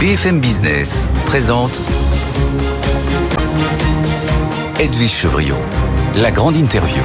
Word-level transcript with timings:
BFM 0.00 0.40
Business 0.40 1.08
présente 1.24 1.82
Edwige 4.78 5.10
Chevriot, 5.10 5.56
la 6.16 6.30
grande 6.30 6.56
interview. 6.56 7.02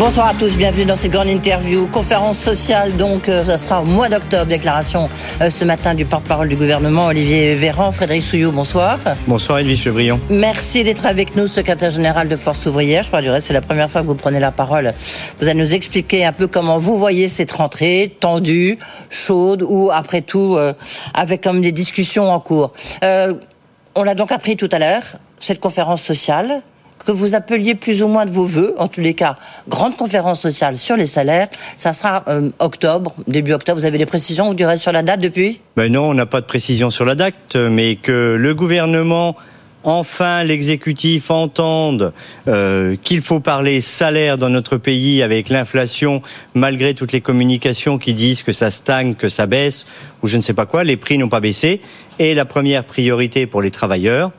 Bonsoir 0.00 0.28
à 0.28 0.32
tous, 0.34 0.56
bienvenue 0.56 0.86
dans 0.86 0.96
cette 0.96 1.12
grande 1.12 1.28
interview. 1.28 1.86
Conférence 1.86 2.38
sociale, 2.38 2.96
donc, 2.96 3.28
euh, 3.28 3.44
ça 3.44 3.58
sera 3.58 3.82
au 3.82 3.84
mois 3.84 4.08
d'octobre. 4.08 4.46
Déclaration 4.46 5.10
euh, 5.42 5.50
ce 5.50 5.62
matin 5.66 5.92
du 5.92 6.06
porte-parole 6.06 6.48
du 6.48 6.56
gouvernement, 6.56 7.08
Olivier 7.08 7.54
Véran. 7.54 7.92
Frédéric 7.92 8.22
Souillot, 8.22 8.50
bonsoir. 8.50 8.98
Bonsoir 9.26 9.58
Edwige 9.58 9.82
Chevrillon. 9.82 10.18
Merci 10.30 10.84
d'être 10.84 11.04
avec 11.04 11.36
nous, 11.36 11.46
secrétaire 11.46 11.90
général 11.90 12.28
de 12.28 12.36
Force 12.36 12.64
ouvrière. 12.64 13.02
Je 13.02 13.08
crois 13.08 13.20
du 13.20 13.28
reste, 13.28 13.48
c'est 13.48 13.52
la 13.52 13.60
première 13.60 13.90
fois 13.90 14.00
que 14.00 14.06
vous 14.06 14.14
prenez 14.14 14.40
la 14.40 14.52
parole. 14.52 14.94
Vous 15.38 15.46
allez 15.46 15.60
nous 15.60 15.74
expliquer 15.74 16.24
un 16.24 16.32
peu 16.32 16.46
comment 16.46 16.78
vous 16.78 16.98
voyez 16.98 17.28
cette 17.28 17.52
rentrée, 17.52 18.16
tendue, 18.20 18.78
chaude, 19.10 19.62
ou 19.68 19.90
après 19.92 20.22
tout, 20.22 20.56
euh, 20.56 20.72
avec 21.12 21.42
comme 21.42 21.60
des 21.60 21.72
discussions 21.72 22.32
en 22.32 22.40
cours. 22.40 22.72
on 23.02 24.02
l'a 24.02 24.14
donc 24.14 24.32
appris 24.32 24.56
tout 24.56 24.70
à 24.72 24.78
l'heure, 24.78 25.02
cette 25.40 25.60
conférence 25.60 26.00
sociale 26.00 26.62
que 27.04 27.12
vous 27.12 27.34
appeliez 27.34 27.74
plus 27.74 28.02
ou 28.02 28.08
moins 28.08 28.26
de 28.26 28.30
vos 28.30 28.46
voeux, 28.46 28.74
en 28.78 28.88
tous 28.88 29.00
les 29.00 29.14
cas, 29.14 29.36
grande 29.68 29.96
conférence 29.96 30.40
sociale 30.40 30.76
sur 30.76 30.96
les 30.96 31.06
salaires. 31.06 31.48
Ça 31.76 31.92
sera 31.92 32.24
euh, 32.28 32.50
octobre, 32.58 33.14
début 33.26 33.52
octobre. 33.52 33.80
Vous 33.80 33.86
avez 33.86 33.98
des 33.98 34.06
précisions, 34.06 34.48
vous 34.48 34.54
direz 34.54 34.76
sur 34.76 34.92
la 34.92 35.02
date 35.02 35.20
depuis? 35.20 35.60
Ben 35.76 35.90
Non, 35.90 36.10
on 36.10 36.14
n'a 36.14 36.26
pas 36.26 36.40
de 36.40 36.46
précision 36.46 36.90
sur 36.90 37.04
la 37.04 37.14
date, 37.14 37.56
mais 37.56 37.96
que 37.96 38.36
le 38.38 38.54
gouvernement 38.54 39.36
enfin 39.84 40.44
l'exécutif 40.44 41.30
entende 41.30 42.12
euh, 42.48 42.96
qu'il 43.02 43.22
faut 43.22 43.40
parler 43.40 43.80
salaire 43.80 44.38
dans 44.38 44.50
notre 44.50 44.76
pays 44.76 45.22
avec 45.22 45.48
l'inflation, 45.48 46.22
malgré 46.54 46.94
toutes 46.94 47.12
les 47.12 47.20
communications 47.20 47.98
qui 47.98 48.14
disent 48.14 48.42
que 48.42 48.52
ça 48.52 48.70
stagne, 48.70 49.14
que 49.14 49.28
ça 49.28 49.46
baisse, 49.46 49.86
ou 50.22 50.28
je 50.28 50.36
ne 50.36 50.42
sais 50.42 50.54
pas 50.54 50.66
quoi, 50.66 50.84
les 50.84 50.96
prix 50.96 51.18
n'ont 51.18 51.28
pas 51.28 51.40
baissé. 51.40 51.80
Et 52.18 52.34
la 52.34 52.44
première 52.44 52.84
priorité 52.84 53.46
pour 53.46 53.62
les 53.62 53.70
travailleurs, 53.70 54.32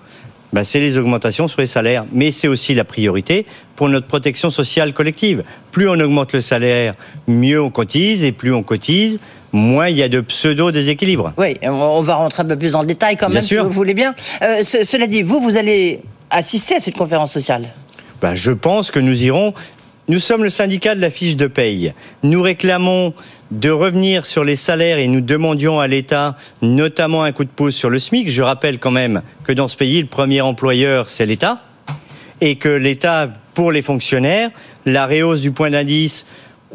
bah, 0.54 0.64
c'est 0.64 0.80
les 0.80 0.98
augmentations 0.98 1.48
sur 1.48 1.62
les 1.62 1.68
salaires. 1.68 2.06
Mais 2.12 2.32
c'est 2.32 2.48
aussi 2.48 2.74
la 2.74 2.84
priorité 2.84 3.46
pour 3.76 3.90
notre 3.90 4.08
protection 4.08 4.50
sociale 4.50 4.94
collective. 4.94 5.44
Plus 5.72 5.88
on 5.90 6.00
augmente 6.00 6.34
le 6.34 6.42
salaire, 6.42 6.94
mieux 7.28 7.62
on 7.62 7.70
cotise, 7.70 8.24
et 8.24 8.32
plus 8.32 8.54
on 8.54 8.64
cotise, 8.64 9.20
moins 9.52 9.88
il 9.88 9.98
y 9.98 10.04
a 10.04 10.10
de 10.10 10.22
pseudo-déséquilibre. 10.22 11.34
Oui, 11.38 11.58
on 11.64 12.02
va 12.02 12.16
rentrer 12.16 12.44
un 12.44 12.46
peu 12.46 12.58
plus 12.58 12.72
dans 12.72 12.82
le 12.82 12.88
détail 12.88 13.18
quand 13.18 13.30
même, 13.30 13.42
si 13.42 13.56
vous 13.58 13.70
voulez 13.70 13.94
bien. 13.94 14.14
Euh, 14.42 14.62
cela 14.64 15.08
dit, 15.08 15.22
vous, 15.22 15.40
vous 15.40 15.58
allez 15.58 16.02
assister 16.30 16.76
à 16.76 16.80
cette 16.80 16.96
conférence 16.98 17.32
sociale? 17.32 17.74
Bah, 18.22 18.36
Je 18.36 18.52
pense 18.52 18.92
que 18.92 19.00
nous 19.00 19.24
irons. 19.24 19.54
Nous 20.08 20.20
sommes 20.20 20.44
le 20.44 20.50
syndicat 20.50 20.96
de 20.96 21.02
la 21.02 21.10
fiche 21.10 21.36
de 21.36 21.48
paye. 21.48 21.94
Nous 22.24 22.42
réclamons 22.42 23.14
de 23.52 23.70
revenir 23.70 24.26
sur 24.26 24.44
les 24.44 24.56
salaires 24.56 24.98
et 24.98 25.08
nous 25.08 25.22
demandions 25.22 25.80
à 25.80 25.88
l'État 25.88 26.36
notamment 26.62 27.24
un 27.24 27.32
coup 27.32 27.44
de 27.44 27.50
pouce 27.50 27.76
sur 27.76 27.90
le 27.90 28.00
SMIC. 28.00 28.30
Je 28.30 28.42
rappelle 28.42 28.80
quand 28.80 28.92
même 28.92 29.22
que 29.44 29.52
dans 29.52 29.68
ce 29.68 29.78
pays, 29.78 30.02
le 30.02 30.08
premier 30.08 30.42
employeur, 30.42 31.10
c'est 31.10 31.26
l'État 31.26 31.62
et 32.40 32.56
que 32.56 32.70
l'État, 32.70 33.30
pour 33.54 33.72
les 33.72 33.84
fonctionnaires, 33.84 34.50
la 34.86 35.06
réhausse 35.06 35.42
du 35.42 35.52
point 35.52 35.70
d'indice 35.70 36.26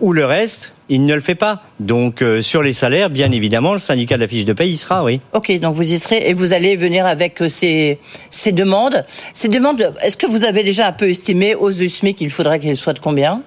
ou 0.01 0.13
le 0.13 0.25
reste, 0.25 0.73
il 0.89 1.05
ne 1.05 1.15
le 1.15 1.21
fait 1.21 1.35
pas. 1.35 1.63
Donc 1.81 2.23
euh, 2.23 2.43
sur 2.43 2.63
les 2.63 2.73
salaires, 2.73 3.11
bien 3.11 3.31
évidemment, 3.33 3.73
le 3.73 3.79
syndicat 3.79 4.17
de 4.17 4.23
la 4.23 4.29
fiche 4.29 4.45
de 4.45 4.53
paye 4.53 4.73
y 4.73 4.77
sera, 4.77 5.05
oui. 5.05 5.21
Ok, 5.33 5.53
donc 5.59 5.75
vous 5.75 5.83
y 5.83 5.99
serez 5.99 6.29
et 6.29 6.35
vous 6.35 6.53
allez 6.53 6.77
venir 6.77 7.07
avec 7.07 7.43
euh, 7.43 7.49
ces, 7.49 7.99
ces 8.31 8.53
demandes. 8.53 9.05
Ces 9.35 9.49
demandes, 9.49 9.93
est-ce 10.03 10.17
que 10.17 10.27
vous 10.27 10.45
avez 10.45 10.65
déjà 10.65 10.89
un 10.89 10.93
peu 10.93 11.09
estimé 11.09 11.55
hausse 11.55 11.77
du 11.77 11.89
SMIC, 11.89 12.21
il 12.21 12.31
faudrait 12.31 12.59
qu'elle 12.59 12.77
soit 12.77 12.93
de 12.93 13.01
combien? 13.01 13.43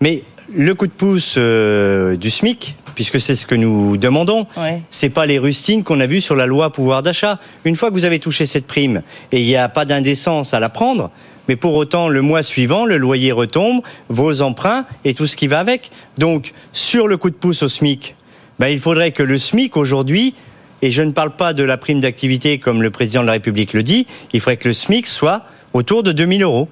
Mais 0.00 0.22
le 0.52 0.74
coup 0.74 0.86
de 0.86 0.92
pouce 0.92 1.34
euh, 1.36 2.16
du 2.16 2.30
SMIC, 2.30 2.76
puisque 2.94 3.20
c'est 3.20 3.34
ce 3.34 3.46
que 3.46 3.54
nous 3.54 3.96
demandons, 3.96 4.46
ouais. 4.56 4.82
c'est 4.90 5.10
pas 5.10 5.26
les 5.26 5.38
rustines 5.38 5.84
qu'on 5.84 6.00
a 6.00 6.06
vues 6.06 6.20
sur 6.20 6.34
la 6.34 6.46
loi 6.46 6.72
pouvoir 6.72 7.02
d'achat. 7.02 7.38
Une 7.64 7.76
fois 7.76 7.90
que 7.90 7.94
vous 7.94 8.04
avez 8.04 8.18
touché 8.18 8.46
cette 8.46 8.66
prime 8.66 9.02
et 9.30 9.40
il 9.40 9.46
n'y 9.46 9.56
a 9.56 9.68
pas 9.68 9.84
d'indécence 9.84 10.54
à 10.54 10.60
la 10.60 10.68
prendre, 10.68 11.10
mais 11.48 11.56
pour 11.56 11.74
autant, 11.74 12.08
le 12.08 12.22
mois 12.22 12.42
suivant, 12.42 12.84
le 12.84 12.98
loyer 12.98 13.32
retombe, 13.32 13.80
vos 14.08 14.42
emprunts 14.42 14.84
et 15.04 15.14
tout 15.14 15.26
ce 15.26 15.36
qui 15.36 15.48
va 15.48 15.58
avec. 15.58 15.90
Donc, 16.18 16.52
sur 16.72 17.08
le 17.08 17.16
coup 17.16 17.30
de 17.30 17.34
pouce 17.34 17.62
au 17.62 17.68
SMIC, 17.68 18.14
ben, 18.58 18.68
il 18.68 18.78
faudrait 18.78 19.12
que 19.12 19.22
le 19.22 19.38
SMIC 19.38 19.76
aujourd'hui, 19.76 20.34
et 20.82 20.90
je 20.90 21.02
ne 21.02 21.12
parle 21.12 21.34
pas 21.34 21.54
de 21.54 21.64
la 21.64 21.76
prime 21.76 22.00
d'activité 22.00 22.58
comme 22.58 22.82
le 22.82 22.90
président 22.90 23.22
de 23.22 23.26
la 23.26 23.32
République 23.32 23.72
le 23.72 23.82
dit, 23.82 24.06
il 24.32 24.40
faudrait 24.40 24.56
que 24.56 24.68
le 24.68 24.74
SMIC 24.74 25.06
soit 25.06 25.42
autour 25.72 26.02
de 26.02 26.12
2000 26.12 26.42
euros. 26.42 26.68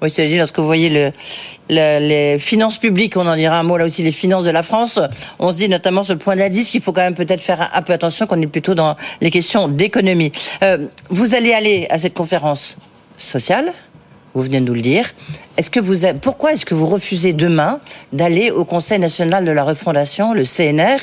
Oui, 0.00 0.10
c'est-à-dire 0.10 0.38
lorsque 0.38 0.58
vous 0.58 0.66
voyez 0.66 0.90
le, 0.90 1.10
les 1.68 2.38
finances 2.38 2.78
publiques, 2.78 3.16
on 3.16 3.26
en 3.26 3.36
dira 3.36 3.58
un 3.58 3.62
mot 3.62 3.76
là 3.76 3.84
aussi, 3.84 4.02
les 4.02 4.12
finances 4.12 4.44
de 4.44 4.50
la 4.50 4.62
France, 4.62 5.00
on 5.38 5.50
se 5.50 5.56
dit 5.56 5.68
notamment 5.68 6.02
sur 6.02 6.14
le 6.14 6.18
point 6.18 6.36
d'indice 6.36 6.70
qu'il 6.70 6.80
faut 6.80 6.92
quand 6.92 7.02
même 7.02 7.14
peut-être 7.14 7.40
faire 7.40 7.70
un 7.74 7.82
peu 7.82 7.92
attention 7.92 8.26
qu'on 8.26 8.40
est 8.40 8.46
plutôt 8.46 8.74
dans 8.74 8.96
les 9.20 9.30
questions 9.30 9.66
d'économie. 9.68 10.30
Euh, 10.62 10.86
vous 11.10 11.34
allez 11.34 11.52
aller 11.52 11.86
à 11.90 11.98
cette 11.98 12.14
conférence 12.14 12.76
sociale 13.16 13.72
vous 14.34 14.42
venez 14.42 14.60
de 14.60 14.66
nous 14.66 14.74
le 14.74 14.80
dire. 14.80 15.06
Est-ce 15.56 15.70
que 15.70 15.80
vous, 15.80 16.06
pourquoi 16.20 16.52
est-ce 16.52 16.64
que 16.64 16.74
vous 16.74 16.86
refusez 16.86 17.32
demain 17.32 17.80
d'aller 18.12 18.50
au 18.50 18.64
Conseil 18.64 18.98
national 18.98 19.44
de 19.44 19.50
la 19.50 19.64
refondation, 19.64 20.34
le 20.34 20.44
CNR, 20.44 20.98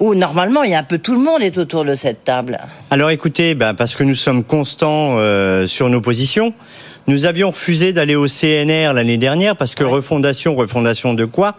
où 0.00 0.14
normalement 0.14 0.62
il 0.62 0.70
y 0.70 0.74
a 0.74 0.78
un 0.78 0.84
peu 0.84 0.98
tout 0.98 1.14
le 1.14 1.20
monde 1.20 1.42
est 1.42 1.58
autour 1.58 1.84
de 1.84 1.94
cette 1.94 2.24
table? 2.24 2.58
Alors 2.90 3.10
écoutez, 3.10 3.54
ben, 3.54 3.74
parce 3.74 3.94
que 3.96 4.04
nous 4.04 4.14
sommes 4.14 4.44
constants 4.44 5.16
euh, 5.18 5.66
sur 5.66 5.88
nos 5.88 6.00
positions. 6.00 6.52
Nous 7.06 7.26
avions 7.26 7.50
refusé 7.50 7.92
d'aller 7.92 8.14
au 8.14 8.26
CNR 8.26 8.92
l'année 8.92 9.18
dernière 9.18 9.56
parce 9.56 9.74
que 9.74 9.84
refondation, 9.84 10.54
refondation 10.54 11.14
de 11.14 11.24
quoi? 11.24 11.56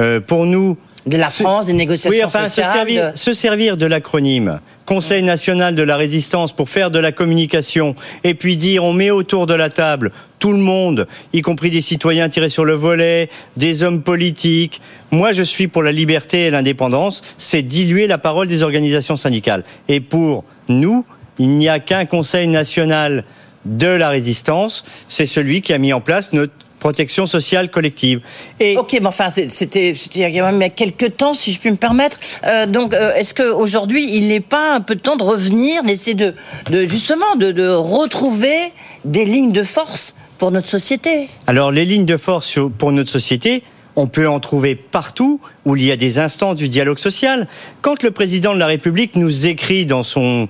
Euh, 0.00 0.20
Pour 0.20 0.46
nous, 0.46 0.76
de 1.06 1.16
la 1.16 1.30
France, 1.30 1.66
des 1.66 1.72
négociations 1.72 2.10
oui, 2.10 2.24
enfin, 2.24 2.48
Se 2.48 2.62
servir, 2.62 3.12
se 3.14 3.32
servir 3.32 3.76
de 3.76 3.86
l'acronyme 3.86 4.60
Conseil 4.84 5.22
national 5.24 5.74
de 5.74 5.82
la 5.82 5.96
résistance 5.96 6.52
pour 6.52 6.68
faire 6.68 6.92
de 6.92 7.00
la 7.00 7.10
communication 7.10 7.96
et 8.22 8.34
puis 8.34 8.56
dire 8.56 8.84
on 8.84 8.92
met 8.92 9.10
autour 9.10 9.46
de 9.46 9.54
la 9.54 9.68
table 9.68 10.12
tout 10.38 10.52
le 10.52 10.58
monde, 10.58 11.08
y 11.32 11.42
compris 11.42 11.70
des 11.70 11.80
citoyens 11.80 12.28
tirés 12.28 12.48
sur 12.48 12.64
le 12.64 12.74
volet, 12.74 13.30
des 13.56 13.82
hommes 13.82 14.02
politiques. 14.02 14.80
Moi, 15.10 15.32
je 15.32 15.42
suis 15.42 15.66
pour 15.66 15.82
la 15.82 15.92
liberté 15.92 16.44
et 16.44 16.50
l'indépendance. 16.50 17.22
C'est 17.38 17.62
diluer 17.62 18.06
la 18.06 18.18
parole 18.18 18.46
des 18.46 18.62
organisations 18.62 19.16
syndicales. 19.16 19.64
Et 19.88 20.00
pour 20.00 20.44
nous, 20.68 21.04
il 21.38 21.50
n'y 21.50 21.68
a 21.68 21.78
qu'un 21.78 22.04
Conseil 22.04 22.48
national 22.48 23.24
de 23.64 23.88
la 23.88 24.10
résistance. 24.10 24.84
C'est 25.08 25.26
celui 25.26 25.62
qui 25.62 25.72
a 25.72 25.78
mis 25.78 25.92
en 25.92 26.00
place 26.00 26.32
notre 26.32 26.52
protection 26.78 27.26
sociale 27.26 27.70
collective. 27.70 28.20
Et 28.60 28.76
ok, 28.76 28.98
mais 29.00 29.06
enfin, 29.06 29.28
c'était 29.30 29.92
il 30.14 30.20
y 30.20 30.40
a 30.40 30.68
quelques 30.70 31.16
temps, 31.16 31.34
si 31.34 31.52
je 31.52 31.60
puis 31.60 31.70
me 31.70 31.76
permettre. 31.76 32.18
Euh, 32.44 32.66
donc, 32.66 32.94
euh, 32.94 33.14
est-ce 33.14 33.34
qu'aujourd'hui, 33.34 34.06
il 34.16 34.28
n'est 34.28 34.40
pas 34.40 34.74
un 34.74 34.80
peu 34.80 34.94
de 34.94 35.00
temps 35.00 35.16
de 35.16 35.22
revenir, 35.22 35.82
d'essayer 35.84 36.14
de, 36.14 36.34
de, 36.70 36.86
justement 36.88 37.36
de, 37.36 37.52
de 37.52 37.68
retrouver 37.68 38.72
des 39.04 39.24
lignes 39.24 39.52
de 39.52 39.62
force 39.62 40.14
pour 40.38 40.50
notre 40.50 40.68
société? 40.68 41.28
Alors, 41.46 41.72
les 41.72 41.84
lignes 41.84 42.04
de 42.04 42.16
force 42.16 42.58
pour 42.78 42.92
notre 42.92 43.10
société, 43.10 43.62
on 43.96 44.06
peut 44.06 44.28
en 44.28 44.40
trouver 44.40 44.74
partout 44.74 45.40
où 45.64 45.74
il 45.74 45.84
y 45.84 45.90
a 45.90 45.96
des 45.96 46.18
instances 46.18 46.56
du 46.56 46.68
dialogue 46.68 46.98
social. 46.98 47.48
Quand 47.80 48.02
le 48.02 48.10
président 48.10 48.54
de 48.54 48.58
la 48.58 48.66
République 48.66 49.16
nous 49.16 49.46
écrit 49.46 49.86
dans 49.86 50.02
son 50.02 50.48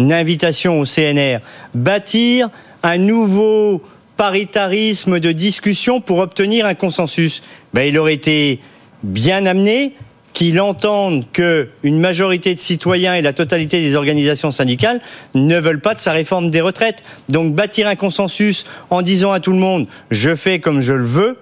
invitation 0.00 0.80
au 0.80 0.84
CNR 0.84 1.38
bâtir 1.74 2.50
un 2.82 2.98
nouveau 2.98 3.82
paritarisme 4.18 5.20
de 5.20 5.32
discussion 5.32 6.02
pour 6.02 6.18
obtenir 6.18 6.66
un 6.66 6.74
consensus. 6.74 7.40
Ben, 7.72 7.82
il 7.82 7.96
aurait 7.96 8.14
été 8.14 8.58
bien 9.04 9.46
amené 9.46 9.94
qu'il 10.34 10.60
entende 10.60 11.24
que 11.32 11.68
une 11.84 12.00
majorité 12.00 12.54
de 12.54 12.60
citoyens 12.60 13.14
et 13.14 13.22
la 13.22 13.32
totalité 13.32 13.80
des 13.80 13.94
organisations 13.94 14.50
syndicales 14.50 15.00
ne 15.34 15.58
veulent 15.58 15.80
pas 15.80 15.94
de 15.94 16.00
sa 16.00 16.12
réforme 16.12 16.50
des 16.50 16.60
retraites. 16.60 17.02
Donc 17.28 17.54
bâtir 17.54 17.86
un 17.86 17.94
consensus 17.94 18.66
en 18.90 19.02
disant 19.02 19.30
à 19.30 19.40
tout 19.40 19.52
le 19.52 19.58
monde 19.58 19.86
je 20.10 20.34
fais 20.34 20.58
comme 20.58 20.80
je 20.80 20.94
le 20.94 21.04
veux, 21.04 21.38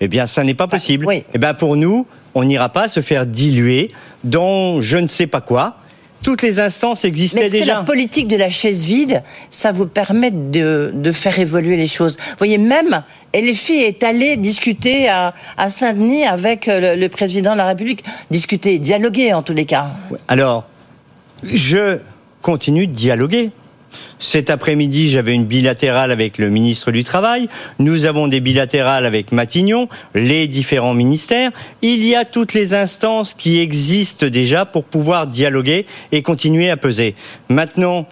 eh 0.00 0.08
bien 0.08 0.26
ça 0.26 0.44
n'est 0.44 0.54
pas 0.54 0.66
possible. 0.66 1.06
Et 1.12 1.24
Eh 1.34 1.38
bien 1.38 1.52
pour 1.52 1.76
nous, 1.76 2.06
on 2.34 2.44
n'ira 2.44 2.70
pas 2.70 2.88
se 2.88 3.00
faire 3.00 3.26
diluer 3.26 3.92
dans 4.24 4.80
je 4.80 4.96
ne 4.96 5.06
sais 5.06 5.26
pas 5.26 5.42
quoi 5.42 5.76
toutes 6.24 6.40
les 6.40 6.58
instances 6.58 7.04
existaient 7.04 7.40
Mais 7.40 7.46
est 7.46 7.50
déjà. 7.50 7.64
Que 7.64 7.78
la 7.78 7.82
politique 7.82 8.28
de 8.28 8.36
la 8.36 8.48
chaise 8.48 8.86
vide, 8.86 9.22
ça 9.50 9.72
vous 9.72 9.86
permet 9.86 10.30
de, 10.30 10.90
de 10.94 11.12
faire 11.12 11.38
évoluer 11.38 11.76
les 11.76 11.86
choses? 11.86 12.16
Vous 12.16 12.36
voyez, 12.38 12.56
même 12.56 13.02
LFI 13.34 13.74
est 13.82 14.02
allé 14.02 14.38
discuter 14.38 15.08
à, 15.08 15.34
à 15.58 15.68
Saint-Denis 15.68 16.24
avec 16.24 16.66
le, 16.66 16.96
le, 16.96 17.08
président 17.10 17.52
de 17.52 17.58
la 17.58 17.66
République, 17.66 18.02
discuter, 18.30 18.78
dialoguer 18.78 19.34
en 19.34 19.42
tous 19.42 19.52
les 19.52 19.66
cas. 19.66 19.88
Alors, 20.26 20.64
je 21.42 21.98
continue 22.40 22.86
de 22.86 22.94
dialoguer. 22.94 23.50
Cet 24.18 24.50
après-midi, 24.50 25.10
j'avais 25.10 25.34
une 25.34 25.44
bilatérale 25.44 26.10
avec 26.10 26.38
le 26.38 26.50
ministre 26.50 26.90
du 26.90 27.04
Travail. 27.04 27.48
Nous 27.78 28.06
avons 28.06 28.28
des 28.28 28.40
bilatérales 28.40 29.06
avec 29.06 29.32
Matignon, 29.32 29.88
les 30.14 30.46
différents 30.46 30.94
ministères. 30.94 31.50
Il 31.82 32.04
y 32.04 32.14
a 32.14 32.24
toutes 32.24 32.54
les 32.54 32.74
instances 32.74 33.34
qui 33.34 33.60
existent 33.60 34.26
déjà 34.26 34.64
pour 34.64 34.84
pouvoir 34.84 35.26
dialoguer 35.26 35.86
et 36.12 36.22
continuer 36.22 36.70
à 36.70 36.76
peser. 36.76 37.14
Maintenant, 37.48 38.06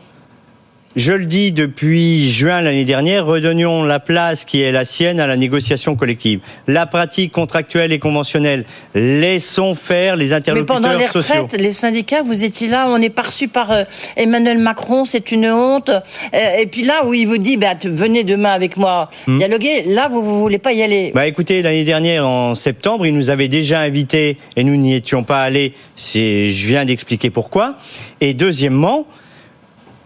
je 0.96 1.12
le 1.12 1.24
dis 1.24 1.52
depuis 1.52 2.30
juin 2.30 2.60
l'année 2.60 2.84
dernière, 2.84 3.24
redonnions 3.26 3.84
la 3.84 4.00
place 4.00 4.44
qui 4.44 4.62
est 4.62 4.72
la 4.72 4.84
sienne 4.84 5.20
à 5.20 5.26
la 5.26 5.36
négociation 5.36 5.96
collective. 5.96 6.40
La 6.66 6.86
pratique 6.86 7.32
contractuelle 7.32 7.92
et 7.92 7.98
conventionnelle, 7.98 8.64
laissons 8.94 9.74
faire 9.74 10.16
les 10.16 10.32
interlocuteurs 10.32 10.80
Mais 10.80 10.88
pendant 10.88 10.98
les 10.98 11.08
sociaux. 11.08 11.42
retraites, 11.42 11.60
les 11.60 11.72
syndicats, 11.72 12.22
vous 12.22 12.44
étiez 12.44 12.68
là, 12.68 12.86
on 12.88 13.00
est 13.00 13.10
pas 13.10 13.22
reçu 13.22 13.48
par 13.48 13.70
euh, 13.70 13.84
Emmanuel 14.16 14.58
Macron, 14.58 15.04
c'est 15.04 15.32
une 15.32 15.46
honte. 15.50 15.88
Euh, 15.90 16.58
et 16.60 16.66
puis 16.66 16.82
là 16.82 17.06
où 17.06 17.14
il 17.14 17.26
vous 17.26 17.38
dit, 17.38 17.56
bah, 17.56 17.74
venez 17.84 18.24
demain 18.24 18.50
avec 18.52 18.76
moi 18.76 19.08
Hmm. 19.26 19.38
dialoguer, 19.38 19.84
là 19.86 20.08
vous 20.08 20.22
vous 20.22 20.40
voulez 20.40 20.58
pas 20.58 20.72
y 20.72 20.82
aller. 20.82 21.12
Bah 21.14 21.26
écoutez, 21.26 21.62
l'année 21.62 21.84
dernière, 21.84 22.26
en 22.26 22.54
septembre, 22.54 23.06
il 23.06 23.14
nous 23.14 23.30
avait 23.30 23.48
déjà 23.48 23.80
invités 23.80 24.36
et 24.56 24.64
nous 24.64 24.76
n'y 24.76 24.94
étions 24.94 25.22
pas 25.24 25.42
allés. 25.42 25.74
Je 25.96 26.66
viens 26.66 26.84
d'expliquer 26.84 27.30
pourquoi. 27.30 27.76
Et 28.20 28.34
deuxièmement, 28.34 29.06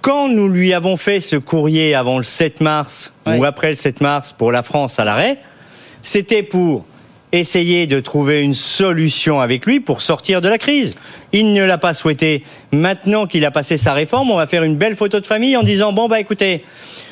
quand 0.06 0.28
nous 0.28 0.46
lui 0.48 0.72
avons 0.72 0.96
fait 0.96 1.20
ce 1.20 1.34
courrier 1.34 1.96
avant 1.96 2.18
le 2.18 2.22
7 2.22 2.60
mars 2.60 3.12
Oui. 3.26 3.38
ou 3.38 3.44
après 3.44 3.70
le 3.70 3.74
7 3.74 4.00
mars 4.00 4.32
pour 4.32 4.52
la 4.52 4.62
France 4.62 5.00
à 5.00 5.04
l'arrêt, 5.04 5.38
c'était 6.04 6.44
pour 6.44 6.84
essayer 7.32 7.88
de 7.88 7.98
trouver 7.98 8.42
une 8.44 8.54
solution 8.54 9.40
avec 9.40 9.66
lui 9.66 9.80
pour 9.80 10.00
sortir 10.02 10.40
de 10.40 10.48
la 10.48 10.58
crise. 10.58 10.90
Il 11.32 11.52
ne 11.54 11.64
l'a 11.64 11.76
pas 11.76 11.92
souhaité. 11.92 12.44
Maintenant 12.70 13.26
qu'il 13.26 13.44
a 13.44 13.50
passé 13.50 13.76
sa 13.76 13.94
réforme, 13.94 14.30
on 14.30 14.36
va 14.36 14.46
faire 14.46 14.62
une 14.62 14.76
belle 14.76 14.94
photo 14.94 15.18
de 15.18 15.26
famille 15.26 15.56
en 15.56 15.64
disant 15.64 15.92
bon 15.92 16.06
bah 16.06 16.20
écoutez, 16.20 16.64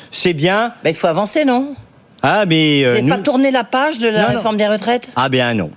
c'est 0.09 0.31
bien. 0.33 0.71
Bah, 0.81 0.89
il 0.89 0.95
faut 0.95 1.07
avancer, 1.07 1.43
non? 1.43 1.75
Ah 2.23 2.45
mais 2.45 2.83
euh, 2.85 2.93
n'avez 2.95 3.09
pas 3.09 3.17
nous- 3.17 3.23
tourné 3.23 3.51
la 3.51 3.65
page 3.65 3.97
de 3.97 4.07
la 4.07 4.21
Non, 4.21 4.29
non. 4.29 4.35
réforme 4.37 4.57
des 4.57 4.67
retraites? 4.67 5.11
Ah 5.17 5.27
bien 5.27 5.53
non, 5.53 5.69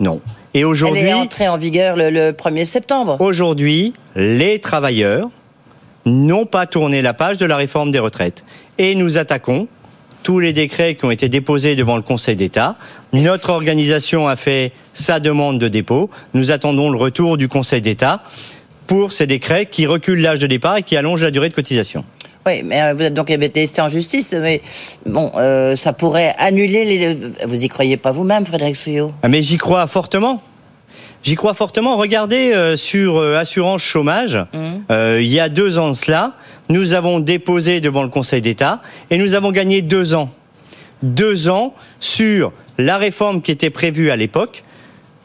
non. 0.00 0.22
Et 0.54 0.60
Elle 0.60 0.64
aujourd'hui, 0.64 1.02
est 1.02 1.12
entrée 1.12 1.48
en 1.48 1.58
vigueur 1.58 1.94
le, 1.94 2.08
le 2.08 2.32
1er 2.32 2.64
septembre. 2.64 3.18
aujourd'hui, 3.20 3.92
les 4.16 4.58
travailleurs 4.60 5.28
n'ont 6.06 6.46
pas 6.46 6.66
tourné 6.66 7.02
la 7.02 7.14
page 7.14 7.38
de 7.38 7.46
la 7.46 7.56
réforme 7.56 7.90
des 7.90 7.98
retraites. 7.98 8.44
Et 8.78 8.94
nous 8.94 9.18
attaquons 9.18 9.68
tous 10.22 10.38
les 10.38 10.52
décrets 10.52 10.94
qui 10.94 11.04
ont 11.04 11.10
été 11.10 11.28
déposés 11.28 11.74
devant 11.74 11.96
le 11.96 12.02
Conseil 12.02 12.36
d'État. 12.36 12.76
Notre 13.12 13.50
organisation 13.50 14.28
a 14.28 14.36
fait 14.36 14.72
sa 14.94 15.20
demande 15.20 15.58
de 15.58 15.68
dépôt. 15.68 16.10
Nous 16.34 16.52
attendons 16.52 16.90
le 16.90 16.98
retour 16.98 17.36
du 17.36 17.48
Conseil 17.48 17.80
d'État 17.80 18.22
pour 18.86 19.12
ces 19.12 19.26
décrets 19.26 19.66
qui 19.66 19.86
reculent 19.86 20.20
l'âge 20.20 20.38
de 20.38 20.46
départ 20.46 20.76
et 20.76 20.82
qui 20.82 20.96
allongent 20.96 21.22
la 21.22 21.30
durée 21.30 21.48
de 21.48 21.54
cotisation. 21.54 22.04
Oui, 22.44 22.62
mais 22.64 22.82
euh, 22.82 22.94
vous 22.94 23.02
êtes 23.02 23.14
donc 23.14 23.28
testé 23.52 23.80
en 23.80 23.88
justice, 23.88 24.34
mais 24.38 24.62
bon, 25.06 25.30
euh, 25.36 25.76
ça 25.76 25.92
pourrait 25.92 26.34
annuler 26.38 26.84
les. 26.84 27.16
Vous 27.46 27.64
y 27.64 27.68
croyez 27.68 27.96
pas 27.96 28.10
vous-même, 28.10 28.44
Frédéric 28.44 28.74
Souillot? 28.74 29.12
Ah, 29.22 29.28
Mais 29.28 29.42
j'y 29.42 29.58
crois 29.58 29.86
fortement. 29.86 30.42
J'y 31.22 31.36
crois 31.36 31.54
fortement. 31.54 31.96
Regardez 31.96 32.52
euh, 32.52 32.76
sur 32.76 33.16
euh, 33.16 33.36
assurance 33.38 33.80
chômage, 33.82 34.38
euh, 34.90 35.18
il 35.20 35.28
y 35.28 35.38
a 35.38 35.48
deux 35.48 35.78
ans 35.78 35.88
de 35.88 35.94
cela, 35.94 36.32
nous 36.68 36.94
avons 36.94 37.20
déposé 37.20 37.80
devant 37.80 38.02
le 38.02 38.08
Conseil 38.08 38.40
d'État 38.40 38.82
et 39.10 39.18
nous 39.18 39.34
avons 39.34 39.52
gagné 39.52 39.82
deux 39.82 40.14
ans. 40.14 40.30
Deux 41.02 41.48
ans 41.48 41.74
sur 42.00 42.52
la 42.78 42.98
réforme 42.98 43.40
qui 43.42 43.52
était 43.52 43.70
prévue 43.70 44.10
à 44.10 44.16
l'époque 44.16 44.64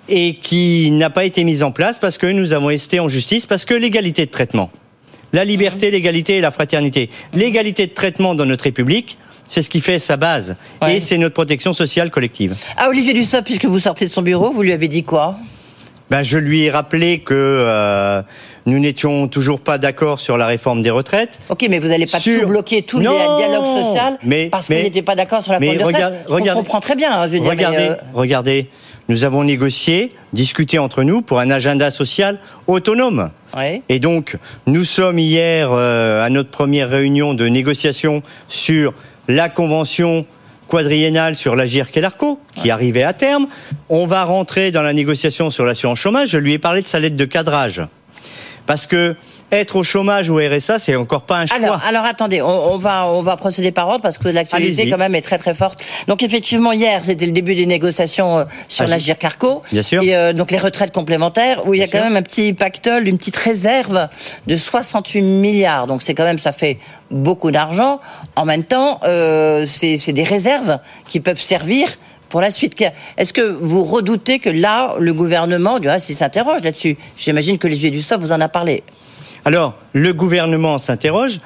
et 0.09 0.35
qui 0.35 0.91
n'a 0.91 1.09
pas 1.09 1.25
été 1.25 1.44
mise 1.44 1.63
en 1.63 1.71
place 1.71 1.97
parce 2.00 2.17
que 2.17 2.27
nous 2.27 2.53
avons 2.53 2.69
été 2.69 3.00
en 3.00 3.09
justice, 3.09 3.45
parce 3.45 3.65
que 3.65 3.73
l'égalité 3.73 4.25
de 4.25 4.31
traitement, 4.31 4.69
la 5.33 5.45
liberté, 5.45 5.89
l'égalité 5.91 6.38
et 6.38 6.41
la 6.41 6.51
fraternité, 6.51 7.09
l'égalité 7.33 7.88
de 7.88 7.93
traitement 7.93 8.35
dans 8.35 8.45
notre 8.45 8.65
République, 8.65 9.17
c'est 9.47 9.61
ce 9.61 9.69
qui 9.69 9.81
fait 9.81 10.00
sa 10.00 10.17
base 10.17 10.55
Ouais. 10.81 10.97
et 10.97 11.00
c'est 11.00 11.17
notre 11.17 11.33
protection 11.33 11.73
sociale 11.73 12.11
collective. 12.11 12.55
Ah, 12.77 12.89
Olivier 12.89 13.13
Dussopt, 13.13 13.45
puisque 13.45 13.65
vous 13.65 13.79
sortez 13.79 14.05
de 14.05 14.11
son 14.11 14.21
bureau, 14.21 14.51
vous 14.51 14.61
lui 14.61 14.73
avez 14.73 14.88
dit 14.88 15.03
quoi? 15.03 15.35
Ben, 16.09 16.21
je 16.24 16.38
lui 16.38 16.63
ai 16.63 16.69
rappelé 16.69 17.19
que 17.19 17.33
euh, 17.36 18.21
nous 18.65 18.80
n'étions 18.80 19.27
toujours 19.27 19.59
pas 19.59 19.77
d'accord 19.77 20.19
sur 20.21 20.38
la 20.38 20.45
réforme 20.48 20.81
des 20.81 20.89
retraites. 20.89 21.39
Ok, 21.50 21.65
mais 21.69 21.80
vous 21.80 21.89
n'allez 21.89 22.06
pas 22.06 22.19
Sur- 22.19 22.42
tout 22.42 22.48
bloquer, 22.48 22.81
tout 22.83 23.00
Non 23.01 23.12
le 23.12 23.45
dialogue 23.45 23.83
social, 23.83 24.18
Mais- 24.24 24.48
parce 24.50 24.68
que 24.68 24.74
mais- 24.74 24.80
vous 24.80 24.86
n'étiez 24.86 25.01
pas 25.01 25.15
d'accord 25.15 25.42
sur 25.42 25.51
la 25.51 25.57
réforme 25.59 25.77
des 25.77 25.83
retraites. 25.83 26.13
Je 26.30 26.33
regarde- 26.33 26.57
comprends 26.59 26.80
très 26.80 26.95
bien, 26.95 27.12
hein, 27.12 27.27
je 27.27 27.33
veux 27.33 27.39
dire. 27.39 27.50
mais, 27.56 27.65
regardez, 27.65 27.89
euh, 27.89 27.95
regardez, 28.13 28.69
nous 29.09 29.25
avons 29.25 29.44
négocié, 29.44 30.13
discuté 30.31 30.80
entre 30.80 31.04
nous 31.04 31.21
pour 31.21 31.39
un 31.39 31.51
agenda 31.51 31.92
social 31.92 32.39
autonome. 32.68 33.30
ouais. 33.57 33.81
Et 33.89 34.00
donc, 34.00 34.38
nous 34.65 34.86
sommes 34.86 35.19
hier 35.19 35.69
euh, 35.74 36.24
à 36.25 36.30
notre 36.30 36.50
première 36.50 36.89
réunion 36.89 37.33
de 37.33 37.48
négociation 37.48 38.21
sur 38.48 38.94
la 39.27 39.50
convention 39.50 40.25
quadriennale 40.67 41.35
sur 41.35 41.55
l'Agir 41.55 41.87
et 41.93 42.01
l'ARCO, 42.01 42.39
qui 42.55 42.69
arrivait 42.69 43.03
à 43.03 43.13
terme. 43.13 43.47
On 43.89 44.07
va 44.07 44.23
rentrer 44.23 44.71
dans 44.71 44.81
la 44.81 44.93
négociation 44.93 45.49
sur 45.49 45.65
l'assurance 45.65 45.99
chômage. 45.99 46.29
Je 46.29 46.37
lui 46.37 46.53
ai 46.53 46.59
parlé 46.59 46.81
de 46.81 46.87
sa 46.87 46.99
lettre 46.99 47.15
de 47.15 47.25
cadrage. 47.25 47.81
Parce 48.65 48.85
que 48.85 49.15
être 49.51 49.77
au 49.77 49.83
chômage 49.83 50.29
ou 50.29 50.39
au 50.39 50.45
RSA, 50.45 50.77
c'est 50.79 50.95
encore 50.95 51.21
pas 51.23 51.38
un 51.38 51.45
choix. 51.45 51.57
Alors, 51.57 51.79
alors 51.88 52.03
attendez, 52.05 52.41
on, 52.41 52.73
on 52.73 52.77
va 52.77 53.07
on 53.07 53.21
va 53.21 53.38
procéder 53.38 53.71
par 53.71 53.88
ordre 53.88 54.01
parce 54.01 54.17
que 54.17 54.27
l'actualité 54.27 54.89
quand 54.89 54.97
même 54.97 55.15
est 55.15 55.21
très 55.21 55.38
très 55.38 55.53
forte. 55.53 55.81
Donc 56.07 56.21
effectivement 56.21 56.73
hier 56.73 57.01
c'était 57.03 57.25
le 57.25 57.31
début 57.31 57.55
des 57.55 57.65
négociations 57.65 58.39
euh, 58.39 58.45
sur 58.67 58.85
Ah, 58.85 58.88
la 58.89 58.97
je- 58.97 59.05
Gircarco. 59.05 59.63
Bien 59.71 59.81
sûr. 59.83 60.03
Et 60.03 60.15
euh, 60.15 60.33
donc 60.33 60.51
les 60.51 60.57
retraites 60.57 60.91
complémentaires 60.94 61.65
où 61.65 61.73
il 61.73 61.79
y 61.79 61.83
a 61.83 61.85
Bien 61.88 61.91
quand 61.94 62.05
sûr. 62.05 62.07
même 62.13 62.17
un 62.17 62.23
petit 62.23 62.51
pactole, 62.53 63.07
une 63.07 63.17
petite 63.17 63.38
réserve 63.38 64.09
de 64.47 64.57
68 64.57 65.21
milliards. 65.21 65.88
Donc 65.88 66.01
c'est 66.01 66.13
quand 66.13 66.25
même 66.25 66.39
ça 66.39 66.51
fait 66.51 66.77
beaucoup 67.09 67.51
d'argent. 67.51 68.01
En 68.35 68.43
même 68.43 68.65
temps, 68.65 69.00
euh, 69.05 69.65
c'est 69.65 69.97
c'est 69.97 70.13
des 70.13 70.23
réserves 70.23 70.79
qui 71.07 71.19
peuvent 71.21 71.39
servir. 71.41 71.88
Pour 72.29 72.41
la 72.41 72.51
suite, 72.51 72.75
est-ce 73.17 73.31
que 73.31 73.39
vous 73.41 73.85
redoutez 73.85 74.39
que 74.39 74.50
là, 74.50 74.95
le 75.00 75.13
gouvernement, 75.13 75.79
du 75.79 75.88
reste, 75.88 76.09
il 76.09 76.13
s'interroge 76.15 76.61
là-dessus 76.61 76.97
J'imagine 77.15 77.57
que 77.57 77.67
Olivier 77.67 77.89
Dussopt 77.89 78.21
vous 78.21 78.33
en 78.33 78.41
a 78.41 78.50
parlé. 78.50 78.83
Alors, 79.47 79.75
le 79.94 80.11
gouvernement 80.11 80.77
s'interroge, 80.77 81.38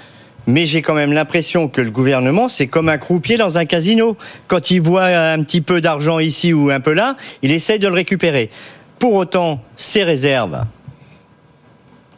mais 0.48 0.66
j'ai 0.66 0.82
quand 0.82 0.96
même 0.96 1.14
l'impression 1.14 1.68
que 1.68 1.82
le 1.82 1.92
gouvernement, 1.92 2.50
c'est 2.50 2.66
comme 2.66 2.90
un 2.90 2.98
croupier 2.98 3.38
dans 3.38 3.60
un 3.60 3.66
casino. 3.66 4.18
Quand 4.48 4.72
il 4.72 4.82
voit 4.82 5.06
un 5.06 5.44
petit 5.44 5.62
peu 5.62 5.82
d'argent 5.82 6.18
ici 6.18 6.52
ou 6.52 6.72
un 6.72 6.80
peu 6.80 6.94
là, 6.94 7.16
il 7.44 7.52
essaye 7.52 7.78
de 7.78 7.88
le 7.88 7.94
récupérer. 7.94 8.50
Pour 8.98 9.14
autant, 9.14 9.62
ces 9.76 10.02
réserves, 10.02 10.64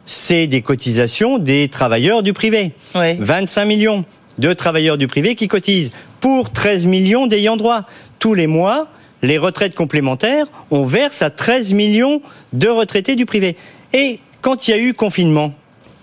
c'est 0.06 0.46
des 0.46 0.62
cotisations 0.62 1.36
des 1.36 1.68
travailleurs 1.68 2.22
du 2.22 2.32
privé. 2.32 2.72
Oui. 2.94 3.16
25 3.18 3.66
millions 3.66 4.06
de 4.38 4.54
travailleurs 4.54 4.96
du 4.96 5.06
privé 5.06 5.34
qui 5.34 5.48
cotisent 5.48 5.92
pour 6.20 6.50
13 6.50 6.86
millions 6.86 7.26
d'ayants 7.26 7.58
droit. 7.58 7.82
Tous 8.20 8.32
les 8.32 8.46
mois, 8.46 8.88
les 9.20 9.36
retraites 9.36 9.74
complémentaires, 9.74 10.46
on 10.70 10.86
verse 10.86 11.20
à 11.20 11.28
13 11.28 11.74
millions 11.74 12.22
de 12.54 12.68
retraités 12.68 13.16
du 13.16 13.26
privé. 13.26 13.58
Et 13.92 14.18
quand 14.40 14.66
il 14.66 14.70
y 14.70 14.74
a 14.74 14.78
eu 14.78 14.94
confinement 14.94 15.52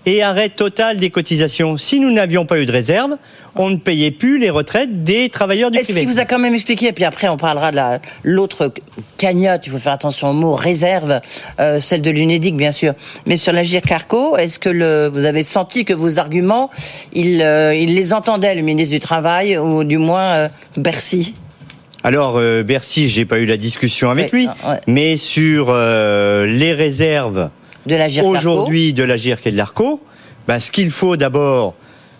et 0.06 0.22
arrêt 0.22 0.48
total 0.48 0.98
des 0.98 1.10
cotisations, 1.10 1.76
si 1.76 2.00
nous 2.00 2.10
n'avions 2.12 2.44
pas 2.44 2.58
eu 2.58 2.66
de 2.66 2.72
réserve, 2.72 3.12
on 3.54 3.70
ne 3.70 3.76
payait 3.76 4.10
plus 4.10 4.38
les 4.38 4.50
retraites 4.50 5.04
des 5.04 5.28
travailleurs 5.28 5.70
du 5.70 5.78
Est-ce 5.78 5.86
privé. 5.92 6.00
qu'il 6.00 6.08
vous 6.08 6.18
a 6.18 6.24
quand 6.24 6.38
même 6.40 6.54
expliqué, 6.54 6.88
et 6.88 6.92
puis 6.92 7.04
après 7.04 7.28
on 7.28 7.36
parlera 7.36 7.70
de 7.70 7.76
la- 7.76 8.00
l'autre 8.24 8.72
cagnotte, 9.16 9.62
il 9.66 9.70
faut 9.70 9.78
faire 9.78 9.92
attention 9.92 10.30
au 10.30 10.32
mot 10.32 10.54
réserve, 10.54 11.20
euh, 11.60 11.78
celle 11.78 12.02
de 12.02 12.10
l'UNEDIC 12.10 12.56
bien 12.56 12.72
sûr, 12.72 12.94
mais 13.26 13.36
sur 13.36 13.52
la 13.52 13.62
Carco, 13.64 14.36
est-ce 14.36 14.58
que 14.58 14.68
le, 14.68 15.06
vous 15.06 15.24
avez 15.24 15.42
senti 15.44 15.84
que 15.84 15.92
vos 15.94 16.18
arguments, 16.18 16.70
il, 17.12 17.40
euh, 17.40 17.74
il 17.74 17.94
les 17.94 18.12
entendait 18.12 18.54
le 18.56 18.62
ministre 18.62 18.94
du 18.94 19.00
Travail, 19.00 19.56
ou 19.58 19.84
du 19.84 19.98
moins 19.98 20.32
euh, 20.32 20.48
Bercy? 20.76 21.34
Alors 22.04 22.40
Bercy, 22.64 23.08
j'ai 23.08 23.24
pas 23.24 23.38
eu 23.38 23.44
la 23.46 23.56
discussion 23.56 24.10
avec 24.10 24.32
lui, 24.32 24.48
ah, 24.64 24.70
ouais. 24.72 24.80
mais 24.88 25.16
sur 25.16 25.72
les 25.72 26.72
réserves 26.72 27.48
de 27.86 28.22
aujourd'hui 28.24 28.92
de 28.92 29.02
la 29.02 29.16
GIRC 29.16 29.46
et 29.46 29.50
de 29.50 29.56
l'ARCO, 29.56 30.00
bah, 30.46 30.60
ce 30.60 30.70
qu'il 30.70 30.90
faut 30.90 31.16
d'abord, 31.16 31.74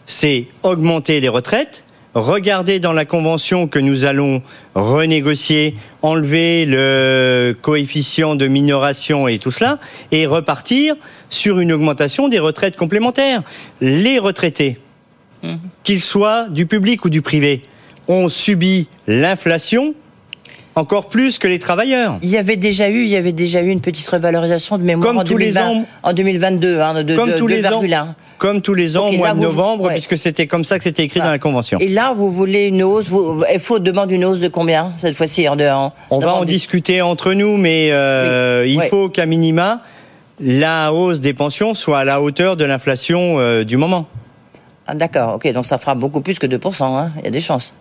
c'est 0.07 0.47
augmenter 0.62 1.21
les 1.21 1.28
retraites, 1.28 1.85
regarder 2.14 2.78
dans 2.78 2.92
la 2.92 3.04
convention 3.04 3.66
que 3.66 3.78
nous 3.78 4.04
allons 4.04 4.42
renégocier, 4.75 5.76
enlever 6.02 6.64
le 6.66 7.57
coefficient 7.61 8.35
de 8.35 8.47
minoration 8.47 9.28
et 9.28 9.38
tout 9.38 9.50
cela, 9.50 9.78
et 10.11 10.26
repartir 10.26 10.95
sur 11.31 11.59
une 11.59 11.73
augmentation 11.73 12.28
des 12.28 12.38
retraites 12.38 12.76
complémentaires. 12.76 13.42
Les 13.81 14.19
retraités, 14.19 14.78
qu'ils 15.85 16.02
soient 16.02 16.49
du 16.49 16.66
public 16.66 17.04
ou 17.04 17.11
du 17.11 17.23
privé, 17.23 17.62
ont 18.09 18.28
subi 18.28 18.88
l'inflation 19.07 19.95
encore 20.74 21.08
plus 21.08 21.38
que 21.38 21.46
les 21.48 21.58
travailleurs. 21.58 22.16
Il 22.22 22.30
y 22.30 22.38
avait 22.38 22.56
déjà 22.56 22.88
eu, 22.88 23.02
il 23.02 23.08
y 23.08 23.16
avait 23.16 23.32
déjà 23.32 23.60
eu 23.62 23.68
une 23.68 23.80
petite 23.80 24.08
revalorisation 24.08 24.78
de 24.78 24.82
mémoire 24.84 25.06
Comme 25.08 25.18
en, 25.18 25.24
tous 25.24 25.36
les 25.36 25.52
2020, 25.52 25.68
ans. 25.70 25.84
en 26.02 26.12
2022, 26.12 26.80
hein, 26.80 27.02
de, 27.02 27.14
comme 27.16 27.30
de, 27.32 27.36
tous 27.36 27.46
les 27.46 27.66
ans, 27.66 27.82
2,1. 27.82 28.06
comme 28.38 28.62
tous 28.62 28.72
les 28.74 28.96
ans 28.96 29.08
au 29.08 29.12
mois 29.12 29.28
là, 29.28 29.34
de 29.34 29.38
vous- 29.38 29.44
novembre, 29.44 29.84
ouais. 29.84 29.92
puisque 29.92 30.16
c'était 30.16 30.46
comme 30.46 30.64
ça 30.64 30.78
que 30.78 30.84
c'était 30.84 31.02
écrit 31.04 31.20
dans 31.20 31.30
la 31.30 31.38
convention. 31.38 31.78
Et 31.80 31.88
là, 31.88 32.12
vous 32.16 32.30
voulez 32.30 32.68
une 32.68 32.82
hausse, 32.82 33.08
vous, 33.08 33.42
FO 33.60 33.78
demande 33.80 34.10
une 34.12 34.24
hausse 34.24 34.40
de 34.40 34.48
combien 34.48 34.92
cette 34.96 35.14
fois-ci 35.16 35.48
en, 35.48 35.58
en- 35.60 35.92
On 36.10 36.18
va 36.20 36.34
en 36.34 36.44
discuter 36.44 37.02
entre 37.02 37.34
nous, 37.34 37.56
mais 37.58 37.88
euh, 37.92 38.62
Oui. 38.64 38.72
il 38.72 38.78
Ouais. 38.78 38.88
faut 38.88 39.08
qu'à 39.10 39.26
minima, 39.26 39.82
la 40.40 40.92
hausse 40.92 41.20
des 41.20 41.34
pensions 41.34 41.74
soit 41.74 41.98
à 42.00 42.04
la 42.04 42.22
hauteur 42.22 42.56
de 42.56 42.64
l'inflation 42.64 43.38
euh, 43.38 43.62
du 43.64 43.76
moment. 43.76 44.06
Ah, 44.86 44.94
D'accord, 44.94 45.34
ok, 45.36 45.52
donc 45.52 45.66
ça 45.66 45.78
fera 45.78 45.94
beaucoup 45.94 46.22
plus 46.22 46.38
que 46.38 46.46
2%, 46.46 46.82
hein. 46.98 47.12
il 47.18 47.24
y 47.24 47.28
a 47.28 47.30
des 47.30 47.40
chances. 47.40 47.72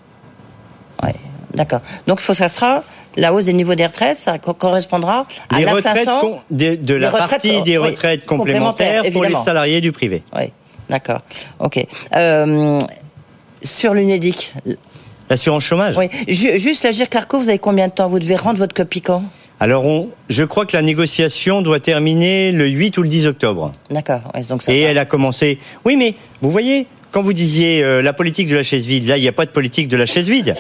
Ouais, 1.04 1.16
d'accord. 1.56 1.82
Donc 2.08 2.20
faut 2.20 2.34
ça 2.34 2.48
sera 2.48 2.84
la 3.18 3.34
hausse 3.34 3.46
des 3.46 3.54
niveaux 3.54 3.76
des 3.76 3.86
retraites, 3.86 4.18
ça 4.18 4.40
co- 4.40 4.54
correspondra 4.54 5.26
à 5.50 5.60
l'inflation. 5.62 6.40
de, 6.50 6.76
de 6.76 6.94
la 6.96 7.12
partie 7.12 7.62
des 7.64 7.78
oui, 7.78 7.88
retraites 7.90 8.26
complémentaires, 8.26 9.04
complémentaires 9.04 9.12
pour 9.14 9.24
les 9.26 9.36
salariés 9.44 9.82
du 9.82 9.92
privé. 9.92 10.24
Oui, 10.36 10.46
D'accord. 10.90 11.22
Ok. 11.60 11.86
Euh, 12.16 12.80
sur 13.62 13.94
l'UNEDIC. 13.94 14.54
L'assurance 15.30 15.64
chômage. 15.64 15.96
Oui. 15.98 16.10
juste 16.28 16.84
l'Agir 16.84 17.08
Carco, 17.08 17.40
vous 17.40 17.48
avez 17.50 17.60
combien 17.60 17.88
de 17.88 17.94
temps 17.94 18.10
Vous 18.10 18.20
devez 18.20 18.36
rendre 18.36 18.58
votre 18.60 18.74
copie 18.74 19.02
quand? 19.02 19.24
Alors, 19.62 19.86
on, 19.86 20.10
je 20.28 20.44
crois 20.44 20.66
que 20.66 20.76
la 20.76 20.82
négociation 20.82 21.62
doit 21.62 21.80
terminer 21.80 22.52
le 22.52 22.66
8 22.68 22.98
ou 22.98 23.04
le 23.04 23.08
10 23.10 23.28
octobre. 23.28 23.72
D'accord. 23.92 24.22
donc 24.50 24.64
ça 24.64 24.74
Et 24.74 24.80
elle 24.82 24.98
a 24.98 25.06
commencé. 25.06 25.60
Oui, 25.86 25.96
mais 25.96 26.16
vous 26.42 26.50
voyez, 26.50 26.88
quand 27.12 27.22
vous 27.22 27.32
disiez 27.34 27.84
euh, 27.84 28.02
la 28.02 28.12
politique 28.12 28.50
de 28.50 28.56
la 28.56 28.64
chaise 28.64 28.88
vide, 28.88 29.08
là, 29.08 29.18
il 29.18 29.22
n'y 29.22 29.28
a 29.28 29.32
pas 29.34 29.46
de 29.46 29.52
politique 29.52 29.88
de 29.88 29.98
la 29.98 30.08
chaise 30.08 30.28
vide. 30.28 30.56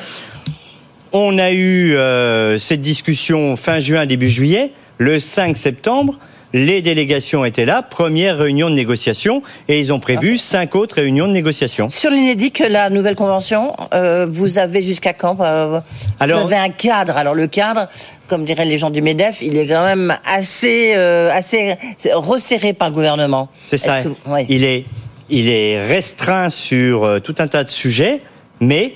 On 1.13 1.37
a 1.37 1.51
eu 1.51 1.95
euh, 1.95 2.57
cette 2.57 2.81
discussion 2.81 3.57
fin 3.57 3.79
juin, 3.79 4.05
début 4.05 4.29
juillet. 4.29 4.71
Le 4.97 5.19
5 5.19 5.57
septembre, 5.57 6.17
les 6.53 6.81
délégations 6.81 7.45
étaient 7.45 7.65
là, 7.65 7.81
première 7.81 8.37
réunion 8.37 8.69
de 8.69 8.75
négociation, 8.75 9.41
et 9.67 9.79
ils 9.79 9.93
ont 9.93 9.99
prévu 9.99 10.37
cinq 10.37 10.75
autres 10.75 10.95
réunions 10.95 11.27
de 11.27 11.33
négociation. 11.33 11.89
Sur 11.89 12.11
l'UNEDIC, 12.11 12.63
la 12.69 12.89
nouvelle 12.89 13.15
convention, 13.15 13.73
euh, 13.93 14.27
vous 14.29 14.57
avez 14.57 14.81
jusqu'à 14.81 15.13
quand 15.13 15.39
euh, 15.39 15.79
Vous 16.19 16.31
avez 16.31 16.57
un 16.57 16.69
cadre. 16.69 17.15
Alors 17.17 17.35
le 17.35 17.47
cadre, 17.47 17.87
comme 18.27 18.45
diraient 18.45 18.65
les 18.65 18.77
gens 18.77 18.89
du 18.89 19.01
MEDEF, 19.01 19.41
il 19.41 19.57
est 19.57 19.67
quand 19.67 19.83
même 19.83 20.13
assez, 20.25 20.93
euh, 20.95 21.29
assez 21.31 21.75
resserré 22.13 22.73
par 22.73 22.89
le 22.89 22.95
gouvernement. 22.95 23.49
C'est 23.65 23.77
ça. 23.77 24.01
Il 24.49 24.65
est, 24.65 24.85
il 25.29 25.49
est 25.49 25.85
restreint 25.85 26.49
sur 26.49 27.21
tout 27.23 27.35
un 27.39 27.47
tas 27.47 27.63
de 27.63 27.69
sujets, 27.69 28.21
mais 28.59 28.93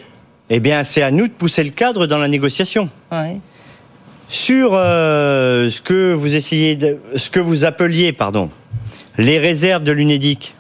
eh 0.50 0.60
bien, 0.60 0.84
c'est 0.84 1.02
à 1.02 1.12
nous 1.12 1.28
de 1.28 1.34
pousser 1.34 1.64
le 1.64 1.72
cadre 1.72 2.08
dans 2.08 2.18
la 2.18 2.28
négociation. 2.28 2.90
Ouais. 3.12 3.38
Sur 4.28 4.72
euh, 4.74 5.70
ce 5.70 5.82
que 5.82 6.14
vous 6.14 6.36
essayez, 6.36 6.76
de, 6.76 6.98
ce 7.16 7.30
que 7.30 7.40
vous 7.40 7.66
appeliez, 7.66 8.12
pardon, 8.12 8.50
les 9.18 9.40
réserves 9.40 9.84
de 9.84 9.92
l'UNEDIC. 9.92 10.54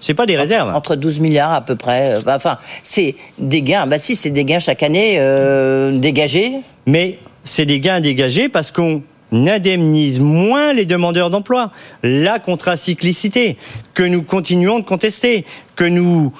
C'est 0.00 0.14
pas 0.14 0.24
des 0.24 0.36
réserves. 0.36 0.74
Entre 0.74 0.96
12 0.96 1.20
milliards 1.20 1.52
à 1.52 1.60
peu 1.60 1.76
près. 1.76 2.14
Euh, 2.14 2.20
enfin, 2.26 2.58
c'est 2.82 3.16
des 3.38 3.60
gains. 3.60 3.86
Bah 3.86 3.98
si, 3.98 4.16
c'est 4.16 4.30
des 4.30 4.44
gains 4.44 4.58
chaque 4.58 4.82
année 4.82 5.16
euh, 5.18 5.98
dégagés. 5.98 6.60
Mais 6.86 7.18
c'est 7.44 7.66
des 7.66 7.80
gains 7.80 8.00
dégagés 8.00 8.48
parce 8.48 8.70
qu'on 8.70 9.02
indemnise 9.32 10.18
moins 10.18 10.72
les 10.72 10.86
demandeurs 10.86 11.28
d'emploi. 11.28 11.70
La 12.02 12.38
contracyclicité 12.38 13.58
que 13.92 14.02
nous 14.02 14.22
continuons 14.22 14.78
de 14.78 14.84
contester, 14.84 15.44
que 15.76 15.84
nous 15.84 16.32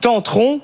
tenterons 0.00 0.60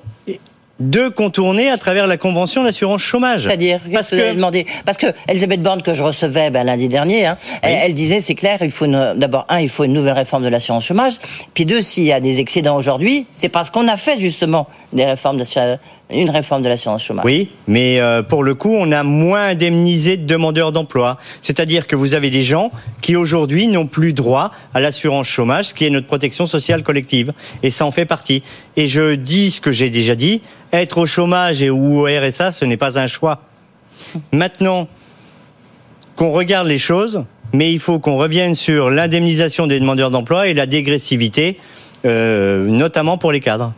de 0.80 1.09
contourner 1.09 1.71
à 1.71 1.78
travers 1.78 2.06
la 2.06 2.16
convention 2.16 2.62
d'assurance 2.62 3.00
chômage. 3.00 3.45
C'est-à-dire 3.45 3.80
parce 3.92 4.11
que 4.11 4.35
demandé? 4.35 4.66
Parce 4.85 4.99
que 4.99 5.06
Elisabeth 5.28 5.62
Borne 5.62 5.80
que 5.80 5.95
je 5.95 6.02
recevais 6.02 6.50
ben, 6.50 6.64
lundi 6.64 6.88
dernier, 6.88 7.26
hein, 7.26 7.38
elle, 7.62 7.95
disait 7.95 8.21
c'est 8.21 8.35
clair, 8.35 8.59
il 8.61 8.71
faut 8.71 8.87
d'abord 8.87 9.47
un, 9.49 9.61
il 9.61 9.71
faut 9.71 9.85
une 9.85 9.95
nouvelle 9.95 10.14
réforme 10.14 10.45
de 10.45 10.49
l'assurance 10.49 10.85
chômage, 10.85 11.14
puis 11.54 11.64
deux, 11.64 11.80
s'il 11.80 12.04
y 12.04 12.12
a 12.12 12.21
des 12.21 12.40
excédents 12.40 12.76
aujourd'hui, 12.76 13.26
c'est 13.30 13.49
parce 13.49 13.71
qu'on 13.71 13.88
a 13.88 13.97
fait 13.97 14.21
justement 14.21 14.66
des 14.92 15.04
réformes 15.04 15.38
de 15.38 15.45
une 16.10 16.30
réforme 16.30 16.62
de 16.62 16.68
l'assurance 16.68 17.02
chômage. 17.02 17.25
Oui, 17.25 17.50
mais 17.66 18.00
euh, 18.00 18.22
pour 18.22 18.44
le 18.44 18.54
coup, 18.54 18.72
on 18.72 18.92
a 18.92 19.02
moins 19.02 19.48
indemnisé 19.48 20.16
de 20.16 20.25
demandeurs 20.25 20.70
d'emploi. 20.70 21.18
C'est-à-dire 21.40 21.86
que 21.86 21.96
vous 21.96 22.14
avez 22.14 22.30
des 22.30 22.42
gens 22.42 22.70
qui 23.00 23.16
aujourd'hui 23.16 23.66
n'ont 23.66 23.86
plus 23.86 24.12
droit 24.12 24.52
à 24.72 24.80
l'assurance 24.80 25.26
chômage, 25.26 25.75
qui 25.75 25.84
est 25.84 25.90
notre 25.90 26.06
protection 26.06 26.46
sociale 26.46 26.82
collective. 26.84 27.32
Et 27.62 27.70
ça 27.70 27.86
en 27.86 27.90
fait 27.90 28.04
partie. 28.04 28.42
Et 28.76 28.86
je 28.86 29.14
dis 29.14 29.50
ce 29.50 29.60
que 29.60 29.72
j'ai 29.72 29.90
déjà 29.90 30.14
dit, 30.14 30.42
être 30.72 30.98
au 30.98 31.06
chômage 31.06 31.62
et 31.62 31.70
ou 31.70 32.00
au 32.00 32.04
RSA, 32.04 32.52
ce 32.52 32.64
n'est 32.64 32.76
pas 32.76 32.98
un 33.00 33.08
choix. 33.08 33.40
Maintenant 34.32 34.88
qu'on 36.14 36.30
regarde 36.30 36.68
les 36.68 36.78
choses, 36.78 37.25
mais 37.52 37.72
il 37.72 37.80
faut 37.80 37.98
qu'on 37.98 38.16
revienne 38.16 38.54
sur 38.54 38.90
l'indemnisation 38.90 39.66
des 39.66 39.80
demandeurs 39.80 40.10
d'emploi 40.10 40.48
et 40.48 40.54
la 40.54 40.66
dégressivité, 40.66 41.58
euh, 42.04 42.66
notamment 42.66 43.18
pour 43.18 43.32
les 43.32 43.40
cadres. 43.40 43.72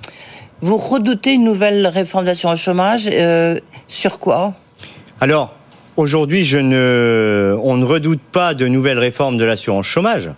Vous 0.60 0.76
redoutez 0.76 1.34
une 1.34 1.44
nouvelle 1.44 1.86
réforme 1.86 2.24
de 2.24 2.30
l'assurance 2.30 2.60
chômage 2.60 3.08
euh, 3.12 3.58
Sur 3.86 4.18
quoi 4.18 4.54
Alors, 5.20 5.54
aujourd'hui, 5.96 6.44
je 6.44 6.58
ne, 6.58 7.56
on 7.62 7.76
ne 7.76 7.84
redoute 7.84 8.20
pas 8.20 8.54
de 8.54 8.66
nouvelles 8.66 8.98
réformes 8.98 9.38
de 9.38 9.44
l'assurance 9.44 9.86
chômage. 9.86 10.30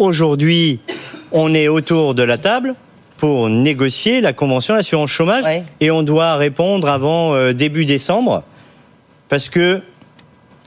Aujourd'hui, 0.00 0.80
on 1.30 1.54
est 1.54 1.68
autour 1.68 2.14
de 2.14 2.24
la 2.24 2.36
table 2.36 2.74
pour 3.16 3.48
négocier 3.48 4.20
la 4.20 4.32
convention 4.32 4.74
d'assurance 4.74 5.10
chômage 5.10 5.44
et 5.80 5.90
on 5.90 6.02
doit 6.02 6.36
répondre 6.36 6.88
avant 6.88 7.34
euh, 7.34 7.52
début 7.52 7.84
décembre 7.84 8.42
parce 9.28 9.48
que 9.48 9.82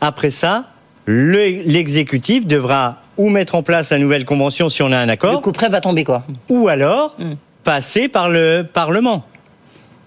après 0.01 0.29
ça, 0.29 0.65
l'exécutif 1.07 2.45
devra 2.45 2.97
ou 3.17 3.29
mettre 3.29 3.55
en 3.55 3.63
place 3.63 3.89
la 3.91 3.99
nouvelle 3.99 4.25
convention 4.25 4.69
si 4.69 4.81
on 4.81 4.91
a 4.91 4.97
un 4.97 5.09
accord. 5.09 5.33
Le 5.33 5.37
coup 5.39 5.51
près 5.51 5.69
va 5.69 5.81
tomber 5.81 6.03
quoi 6.03 6.23
Ou 6.49 6.67
alors 6.67 7.15
hmm 7.19 7.33
passer 7.63 8.07
par 8.07 8.29
le 8.29 8.67
Parlement. 8.71 9.25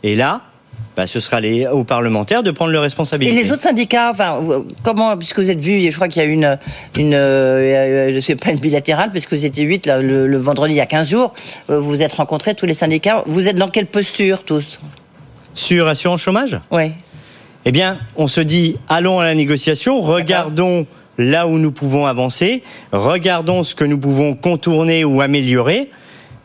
Et 0.02 0.16
là, 0.16 0.42
bah, 0.96 1.08
ce 1.08 1.18
sera 1.18 1.40
les, 1.40 1.66
aux 1.66 1.82
parlementaires 1.82 2.42
de 2.42 2.52
prendre 2.52 2.70
leurs 2.70 2.82
responsabilités. 2.82 3.36
Et 3.36 3.42
les 3.42 3.50
autres 3.50 3.62
syndicats, 3.62 4.10
enfin, 4.10 4.38
comment, 4.82 5.16
puisque 5.16 5.40
vous 5.40 5.50
êtes 5.50 5.60
vus, 5.60 5.90
je 5.90 5.94
crois 5.94 6.06
qu'il 6.06 6.22
y 6.22 6.24
a 6.24 6.28
une, 6.28 6.58
une 6.96 7.14
euh, 7.14 8.20
c'est 8.20 8.36
pas 8.36 8.52
une 8.52 8.60
bilatérale, 8.60 9.10
puisque 9.10 9.32
vous 9.32 9.44
étiez 9.44 9.64
huit 9.64 9.86
le, 9.86 10.36
vendredi 10.36 10.74
il 10.74 10.76
y 10.76 10.80
a 10.80 10.86
15 10.86 11.08
jours, 11.08 11.34
euh, 11.70 11.80
vous 11.80 11.88
vous 11.88 12.02
êtes 12.02 12.12
rencontrés 12.12 12.54
tous 12.54 12.66
les 12.66 12.74
syndicats. 12.74 13.24
Vous 13.26 13.48
êtes 13.48 13.56
dans 13.56 13.70
quelle 13.70 13.86
posture 13.86 14.44
tous? 14.44 14.78
Sur 15.54 15.88
assurance 15.88 16.20
chômage? 16.20 16.60
Oui. 16.70 16.92
Eh 17.64 17.72
bien, 17.72 17.98
on 18.16 18.28
se 18.28 18.40
dit, 18.40 18.76
allons 18.88 19.18
à 19.18 19.24
la 19.24 19.34
négociation, 19.34 20.00
regardons 20.00 20.86
là 21.18 21.46
où 21.48 21.58
nous 21.58 21.72
pouvons 21.72 22.06
avancer, 22.06 22.62
regardons 22.92 23.64
ce 23.64 23.74
que 23.74 23.84
nous 23.84 23.98
pouvons 23.98 24.34
contourner 24.34 25.04
ou 25.04 25.20
améliorer 25.20 25.90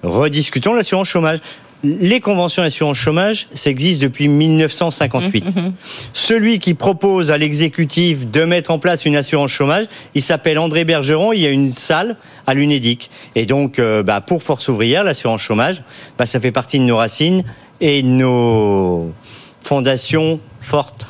rediscutons 0.04 0.74
l'assurance 0.74 1.08
chômage. 1.08 1.40
Les 1.82 2.20
conventions 2.20 2.62
d'assurance 2.62 2.98
chômage, 2.98 3.48
ça 3.54 3.70
existe 3.70 4.02
depuis 4.02 4.28
1958. 4.28 5.46
Mmh, 5.46 5.48
mmh, 5.48 5.66
mmh. 5.68 5.74
Celui 6.12 6.60
qui 6.60 6.74
propose 6.74 7.32
à 7.32 7.38
l'exécutif 7.38 8.30
de 8.30 8.44
mettre 8.44 8.72
en 8.72 8.80
place 8.80 9.06
une 9.06 9.16
assurance 9.16 9.52
chômage, 9.52 9.86
il 10.14 10.22
s'appelle 10.22 10.60
André 10.60 10.84
Bergeron, 10.84 11.32
il 11.32 11.40
y 11.40 11.48
a 11.48 11.52
une 11.52 11.72
salle 11.72 12.18
à 12.48 12.54
l'UNEDIC. 12.54 13.10
Et 13.36 13.46
donc, 13.46 13.80
euh, 13.80 14.04
bah, 14.04 14.20
pour 14.20 14.44
Force 14.44 14.68
ouvrière, 14.68 15.06
l'assurance 15.06 15.42
chômage, 15.42 15.82
bah, 16.18 16.26
ça 16.26 16.42
fait 16.42 16.52
partie 16.52 16.80
de 16.80 16.84
nos 16.84 16.98
racines 16.98 17.44
et 17.80 18.04
de 18.04 18.08
nos 18.08 19.14
fondations 19.62 20.42
fortes. 20.60 21.08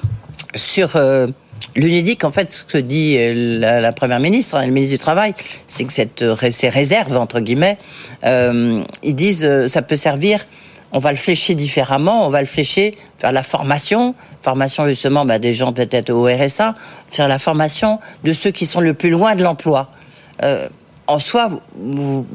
Sur... 0.53 0.95
Euh, 0.95 1.27
L'UNEDIC, 1.75 2.23
en 2.23 2.31
fait, 2.31 2.51
ce 2.51 2.63
que 2.63 2.77
dit 2.77 3.15
euh, 3.17 3.59
la, 3.81 3.91
première 3.91 4.19
ministre, 4.19 4.55
hein, 4.55 4.65
le 4.65 4.71
ministre 4.71 4.95
du 4.95 4.99
Travail, 4.99 5.33
c'est 5.67 5.85
que 5.85 6.23
euh, 6.23 6.51
ces 6.51 6.69
réserves, 6.69 7.15
entre 7.17 7.39
guillemets, 7.39 7.77
euh, 8.25 8.83
ils 9.03 9.15
disent 9.15 9.45
euh, 9.45 9.67
ça 9.67 9.81
peut 9.81 9.95
servir, 9.95 10.45
on 10.91 10.99
va 10.99 11.11
le 11.11 11.17
flécher 11.17 11.53
différemment, 11.53 12.25
on 12.25 12.29
va 12.29 12.39
le 12.39 12.47
flécher 12.47 12.95
vers 13.21 13.31
la 13.31 13.43
formation, 13.43 14.15
formation 14.41 14.87
justement 14.87 15.25
bah, 15.25 15.37
des 15.37 15.53
gens 15.53 15.71
peut-être 15.71 16.09
au 16.09 16.23
RSA, 16.23 16.75
faire 17.11 17.27
la 17.27 17.37
formation 17.37 17.99
de 18.23 18.33
ceux 18.33 18.51
qui 18.51 18.65
sont 18.65 18.81
le 18.81 18.93
plus 18.93 19.11
loin 19.11 19.35
de 19.35 19.43
l'emploi. 19.43 19.91
En 21.07 21.19
soi, 21.19 21.49
vous, 21.75 22.25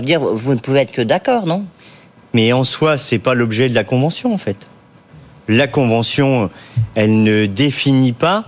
dire, 0.00 0.20
vous 0.20 0.54
ne 0.54 0.58
pouvez 0.58 0.80
être 0.80 0.92
que 0.92 1.02
d'accord, 1.02 1.46
non? 1.46 1.66
Mais 2.32 2.52
en 2.52 2.64
soi, 2.64 2.98
c'est 2.98 3.18
pas 3.18 3.34
l'objet 3.34 3.68
de 3.68 3.74
la 3.74 3.84
convention, 3.84 4.34
en 4.34 4.38
fait. 4.38 4.56
La 5.48 5.68
convention, 5.68 6.50
elle 6.94 7.22
ne 7.22 7.46
définit 7.46 8.12
pas 8.12 8.46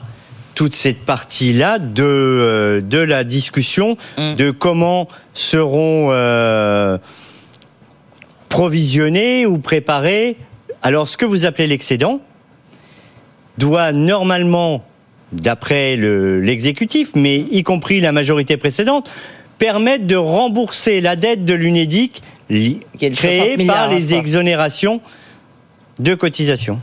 toute 0.59 0.75
cette 0.75 1.05
partie-là 1.05 1.79
de, 1.79 2.03
euh, 2.03 2.81
de 2.81 2.99
la 2.99 3.23
discussion 3.23 3.97
mm. 4.17 4.35
de 4.35 4.50
comment 4.50 5.07
seront 5.33 6.09
euh, 6.11 6.99
provisionnés 8.49 9.47
ou 9.47 9.59
préparés. 9.59 10.37
Alors, 10.83 11.07
ce 11.07 11.17
que 11.17 11.25
vous 11.25 11.47
appelez 11.47 11.69
l'excédent 11.69 12.21
doit 13.57 13.93
normalement, 13.93 14.85
d'après 15.31 15.95
l'exécutif, 15.95 17.11
mais 17.15 17.37
y 17.53 17.62
compris 17.62 18.00
la 18.00 18.11
majorité 18.11 18.57
précédente, 18.57 19.09
permettre 19.59 20.09
de 20.09 20.17
rembourser 20.17 21.00
la 21.00 21.15
dette 21.15 21.45
de 21.45 21.55
l'UNEDIC 21.55 22.21
créée 23.12 23.65
par 23.65 23.88
les 23.88 24.12
exonérations 24.12 25.00
de 26.00 26.17
cotisation. 26.17 26.81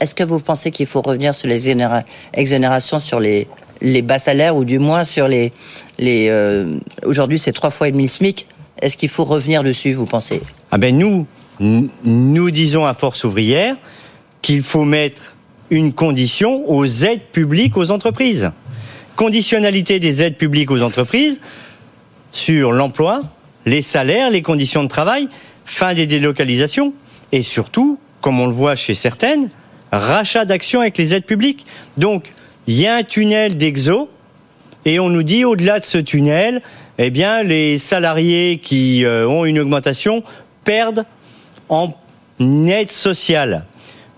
Est-ce 0.00 0.14
que 0.14 0.24
vous 0.24 0.40
pensez 0.40 0.70
qu'il 0.70 0.86
faut 0.86 1.02
revenir 1.02 1.34
sur 1.34 1.48
les 1.48 1.74
exonérations 2.34 3.00
sur 3.00 3.20
les, 3.20 3.46
bas 4.02 4.18
salaires 4.18 4.56
ou 4.56 4.64
du 4.64 4.78
moins 4.78 5.04
sur 5.04 5.28
les... 5.28 5.52
euh, 6.00 6.78
Aujourd'hui, 7.04 7.38
c'est 7.38 7.52
trois 7.52 7.70
fois 7.70 7.88
et 7.88 7.92
demi 7.92 8.08
SMIC? 8.08 8.46
Est-ce 8.80 8.96
qu'il 8.96 9.08
faut 9.08 9.24
revenir 9.24 9.62
dessus, 9.62 9.94
vous 9.94 10.06
pensez? 10.06 10.42
Ah 10.70 10.78
ben 10.78 10.96
nous, 10.96 11.26
nous 11.60 12.50
disons 12.50 12.84
à 12.84 12.92
Force 12.92 13.24
ouvrière 13.24 13.76
qu'il 14.42 14.62
faut 14.62 14.84
mettre 14.84 15.34
une 15.70 15.92
condition 15.92 16.68
aux 16.70 16.86
aides 16.86 17.24
publiques 17.32 17.76
aux 17.76 17.90
entreprises. 17.90 18.50
Conditionnalité 19.16 19.98
des 19.98 20.22
aides 20.22 20.36
publiques 20.36 20.70
aux 20.70 20.82
entreprises 20.82 21.40
sur 22.32 22.72
l'emploi, 22.72 23.20
les 23.64 23.80
salaires, 23.80 24.30
les 24.30 24.42
conditions 24.42 24.84
de 24.84 24.88
travail, 24.88 25.28
fin 25.64 25.94
des 25.94 26.06
délocalisations 26.06 26.92
et 27.32 27.42
surtout, 27.42 27.98
comme 28.20 28.38
on 28.40 28.46
le 28.46 28.52
voit 28.52 28.76
chez 28.76 28.94
certaines, 28.94 29.48
rachat 29.92 30.44
d'actions 30.44 30.80
avec 30.80 30.98
les 30.98 31.14
aides 31.14 31.24
publiques. 31.24 31.66
Donc, 31.96 32.32
il 32.66 32.74
y 32.80 32.86
a 32.86 32.96
un 32.96 33.02
tunnel 33.02 33.56
d'exo, 33.56 34.10
et 34.84 34.98
on 34.98 35.08
nous 35.08 35.22
dit, 35.22 35.44
au-delà 35.44 35.80
de 35.80 35.84
ce 35.84 35.98
tunnel, 35.98 36.62
eh 36.98 37.10
les 37.44 37.78
salariés 37.78 38.58
qui 38.62 39.04
euh, 39.04 39.28
ont 39.28 39.44
une 39.44 39.58
augmentation 39.58 40.22
perdent 40.64 41.04
en 41.68 41.94
aide 42.40 42.90
sociale. 42.90 43.64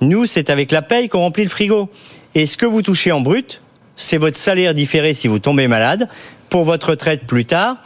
Nous, 0.00 0.26
c'est 0.26 0.50
avec 0.50 0.70
la 0.70 0.82
paye 0.82 1.08
qu'on 1.08 1.20
remplit 1.20 1.44
le 1.44 1.50
frigo. 1.50 1.90
Et 2.34 2.46
ce 2.46 2.56
que 2.56 2.66
vous 2.66 2.82
touchez 2.82 3.10
en 3.10 3.20
brut, 3.20 3.60
c'est 3.96 4.18
votre 4.18 4.36
salaire 4.36 4.74
différé 4.74 5.12
si 5.14 5.26
vous 5.26 5.40
tombez 5.40 5.66
malade, 5.66 6.08
pour 6.48 6.64
votre 6.64 6.90
retraite 6.90 7.26
plus 7.26 7.44
tard, 7.44 7.76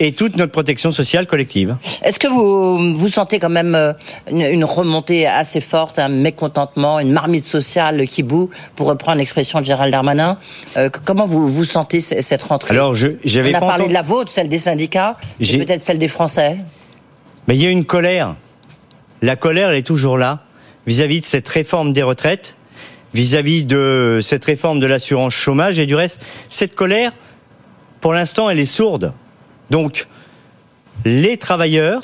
et 0.00 0.12
toute 0.12 0.36
notre 0.36 0.52
protection 0.52 0.90
sociale 0.92 1.26
collective. 1.26 1.76
Est-ce 2.02 2.18
que 2.18 2.28
vous, 2.28 2.94
vous 2.96 3.08
sentez 3.08 3.38
quand 3.38 3.48
même 3.48 3.74
euh, 3.74 3.92
une, 4.30 4.42
une 4.42 4.64
remontée 4.64 5.26
assez 5.26 5.60
forte, 5.60 5.98
un 5.98 6.08
mécontentement, 6.08 7.00
une 7.00 7.12
marmite 7.12 7.44
sociale 7.46 8.06
qui 8.06 8.22
bout, 8.22 8.50
pour 8.76 8.86
reprendre 8.86 9.18
l'expression 9.18 9.60
de 9.60 9.64
Gérald 9.64 9.92
Darmanin 9.92 10.38
Euh, 10.76 10.88
Comment 11.04 11.26
vous, 11.26 11.48
vous 11.48 11.64
sentez 11.64 12.00
cette 12.00 12.42
rentrée? 12.42 12.74
Alors, 12.74 12.94
je, 12.94 13.08
j'avais 13.24 13.52
On 13.54 13.58
a 13.58 13.60
parlé 13.60 13.88
de 13.88 13.92
la 13.92 14.02
vôtre, 14.02 14.30
celle 14.32 14.48
des 14.48 14.58
syndicats, 14.58 15.16
et 15.40 15.58
peut-être 15.58 15.84
celle 15.84 15.98
des 15.98 16.08
Français. 16.08 16.58
Mais 17.46 17.56
il 17.56 17.62
y 17.62 17.66
a 17.66 17.70
une 17.70 17.84
colère. 17.84 18.34
La 19.22 19.36
colère, 19.36 19.70
elle 19.70 19.78
est 19.78 19.82
toujours 19.86 20.18
là 20.18 20.40
vis-à-vis 20.86 21.20
de 21.20 21.26
cette 21.26 21.48
réforme 21.48 21.92
des 21.92 22.02
retraites, 22.02 22.54
vis-à-vis 23.14 23.64
de 23.64 24.20
cette 24.22 24.44
réforme 24.44 24.80
de 24.80 24.86
l'assurance 24.86 25.34
chômage 25.34 25.78
et 25.78 25.86
du 25.86 25.94
reste. 25.94 26.26
Cette 26.50 26.74
colère, 26.74 27.12
pour 28.00 28.12
l'instant, 28.12 28.48
elle 28.50 28.58
est 28.60 28.64
sourde. 28.64 29.12
Donc, 29.70 30.06
les 31.04 31.36
travailleurs 31.36 32.02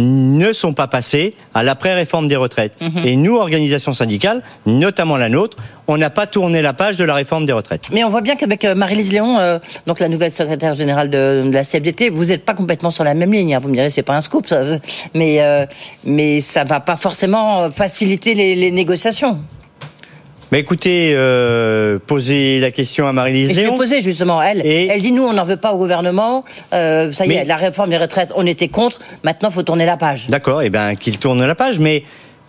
ne 0.00 0.52
sont 0.52 0.74
pas 0.74 0.86
passés 0.86 1.34
à 1.54 1.64
l'après-réforme 1.64 2.28
des 2.28 2.36
retraites. 2.36 2.76
Et 3.04 3.16
nous, 3.16 3.34
organisations 3.36 3.92
syndicales, 3.92 4.44
notamment 4.64 5.16
la 5.16 5.28
nôtre, 5.28 5.56
on 5.88 5.96
n'a 5.96 6.08
pas 6.08 6.28
tourné 6.28 6.62
la 6.62 6.72
page 6.72 6.96
de 6.96 7.02
la 7.02 7.14
réforme 7.14 7.46
des 7.46 7.52
retraites. 7.52 7.90
Mais 7.92 8.04
on 8.04 8.08
voit 8.08 8.20
bien 8.20 8.36
qu'avec 8.36 8.64
euh, 8.64 8.76
Marie-Lise 8.76 9.12
Léon, 9.12 9.38
euh, 9.40 9.58
donc 9.88 9.98
la 9.98 10.08
nouvelle 10.08 10.32
secrétaire 10.32 10.74
générale 10.74 11.10
de, 11.10 11.42
de 11.46 11.50
la 11.50 11.64
CFDT, 11.64 12.10
vous 12.10 12.26
n'êtes 12.26 12.44
pas 12.44 12.54
complètement 12.54 12.92
sur 12.92 13.02
la 13.02 13.14
même 13.14 13.32
ligne. 13.32 13.56
hein. 13.56 13.58
Vous 13.58 13.68
me 13.68 13.74
direz, 13.74 13.90
c'est 13.90 14.04
pas 14.04 14.14
un 14.14 14.20
scoop, 14.20 14.46
ça, 14.46 14.62
mais 15.14 15.40
euh, 15.42 15.66
mais 16.04 16.40
ça 16.42 16.62
va 16.62 16.78
pas 16.78 16.96
forcément 16.96 17.68
faciliter 17.72 18.34
les, 18.34 18.54
les 18.54 18.70
négociations. 18.70 19.40
Mais 20.50 20.60
écoutez, 20.60 21.12
euh, 21.14 21.98
posez 22.06 22.58
la 22.60 22.70
question 22.70 23.06
à 23.06 23.12
Marie-Lise 23.12 23.50
je 23.50 23.54
l'ai 23.54 23.62
Léon. 23.62 23.76
posé 23.76 24.00
justement. 24.00 24.40
Elle, 24.42 24.64
Et- 24.64 24.86
elle 24.86 25.02
dit 25.02 25.12
nous, 25.12 25.24
on 25.24 25.34
n'en 25.34 25.44
veut 25.44 25.58
pas 25.58 25.72
au 25.72 25.76
gouvernement. 25.78 26.44
Euh, 26.72 27.12
ça 27.12 27.26
y 27.26 27.28
Mais- 27.28 27.34
est, 27.36 27.44
la 27.44 27.56
réforme 27.56 27.90
des 27.90 27.98
retraites, 27.98 28.32
on 28.34 28.46
était 28.46 28.68
contre. 28.68 28.98
Maintenant, 29.24 29.50
faut 29.50 29.62
tourner 29.62 29.84
la 29.84 29.96
page. 29.98 30.26
D'accord, 30.28 30.62
et 30.62 30.70
bien 30.70 30.94
qu'il 30.94 31.18
tourne 31.18 31.44
la 31.44 31.54
page, 31.54 31.78
mais 31.78 32.02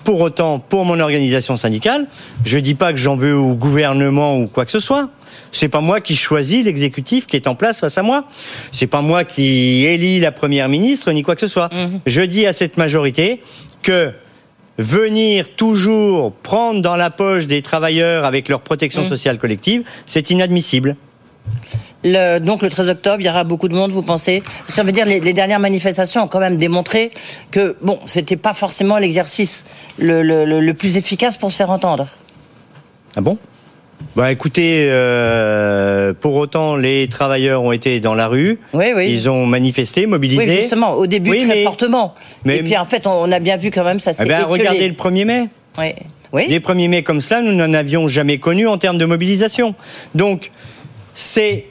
pour 0.06 0.22
autant, 0.22 0.60
pour 0.60 0.86
mon 0.86 1.00
organisation 1.01 1.58
syndicale, 1.58 2.08
je 2.46 2.58
dis 2.60 2.74
pas 2.75 2.94
que 2.94 3.00
j'en 3.00 3.18
veux 3.18 3.36
au 3.36 3.53
gouvernement 3.56 4.38
ou 4.38 4.48
quoi 4.48 4.63
que 4.65 4.72
ce 4.72 4.79
soit. 4.79 5.10
C'est 5.51 5.68
pas 5.68 5.82
moi 5.82 6.00
qui 6.00 6.15
choisis 6.15 6.63
l'exécutif 6.63 7.27
qui 7.27 7.36
est 7.36 7.48
en 7.48 7.56
place 7.56 7.82
face 7.82 7.98
à 7.98 8.03
moi. 8.03 8.25
C'est 8.72 8.88
pas 8.88 9.01
moi 9.01 9.24
qui 9.25 9.86
élis 9.86 10.20
la 10.22 10.32
première 10.32 10.70
ministre 10.70 11.12
ni 11.12 11.22
quoi 11.24 11.36
que 11.36 11.41
ce 11.41 11.48
soit. 11.48 11.70
Je 12.06 12.22
dis 12.22 12.46
à 12.46 12.53
cette 12.53 12.77
majorité 12.77 13.41
que 13.84 14.12
venir 14.79 15.55
toujours 15.55 16.31
prendre 16.33 16.81
dans 16.81 16.95
la 16.95 17.09
poche 17.12 17.45
des 17.48 17.62
travailleurs 17.62 18.25
avec 18.25 18.48
leur 18.50 18.62
protection 18.62 19.03
sociale 19.05 19.38
collective, 19.38 19.83
c'est 20.05 20.29
inadmissible. 20.31 20.95
Le- 22.03 22.39
donc 22.39 22.62
le 22.62 22.69
13 22.69 22.89
octobre, 22.89 23.17
il 23.19 23.25
y 23.25 23.29
aura 23.29 23.43
beaucoup 23.43 23.67
de 23.67 23.75
monde, 23.75 23.91
vous 23.91 24.03
pensez? 24.03 24.41
Ça 24.67 24.83
veut 24.83 24.93
dire 24.93 25.05
les, 25.05 25.19
les 25.19 25.33
dernières 25.33 25.59
manifestations 25.59 26.24
ont 26.24 26.27
quand 26.27 26.39
même 26.39 26.55
démontré 26.57 27.12
que 27.51 27.75
bon, 27.81 28.00
c'était 28.05 28.38
pas 28.38 28.53
forcément 28.53 28.98
l'exercice 28.98 29.65
le, 29.98 30.24
le- 30.24 30.45
le- 30.45 30.62
le 30.62 30.74
plus 30.74 30.95
efficace 30.95 31.38
pour 31.38 31.51
se 31.51 31.57
faire 31.57 31.71
entendre. 31.71 32.07
Ah 33.17 33.21
bon? 33.21 33.38
Bah 34.15 34.32
écoutez, 34.32 34.88
euh, 34.89 36.13
pour 36.20 36.36
autant, 36.36 36.75
les 36.75 37.08
travailleurs 37.08 37.63
ont 37.63 37.72
été 37.72 38.00
dans 38.00 38.15
la 38.15 38.27
rue. 38.27 38.60
Oui, 38.74 38.88
oui. 38.96 39.08
Ils 39.12 39.29
ont 39.29 39.46
manifesté, 39.46 40.06
mobilisé. 40.06 40.46
Oui, 40.46 40.56
justement, 40.62 40.94
au 40.94 41.08
début 41.08 41.32
Oui, 41.32 41.39
très 41.46 41.48
mais- 41.48 41.63
fortement. 41.63 42.15
mais- 42.44 42.58
Et 42.58 42.63
puis 42.63 42.75
en 42.77 42.86
fait, 42.86 43.06
on, 43.08 43.32
a 43.32 43.39
bien 43.39 43.58
vu 43.58 43.72
quand 43.72 43.84
même 43.84 44.00
ça 44.00 44.13
s'est 44.13 44.24
Eh 44.25 44.27
ben, 44.29 44.44
regardez 44.46 44.88
le 44.88 44.96
1er 44.96 45.25
mai. 45.25 45.48
Oui. 45.77 45.94
Oui. 46.34 46.46
Les 46.48 46.60
1er 46.60 46.88
mai 46.88 47.03
comme 47.03 47.22
cela, 47.22 47.41
nous 47.41 47.53
n'en 47.53 47.74
avions 47.74 48.08
jamais 48.08 48.38
connu 48.39 48.68
en 48.68 48.77
termes 48.77 48.98
de 48.98 49.06
mobilisation. 49.06 49.74
Donc, 50.15 50.51
c'est 51.13 51.65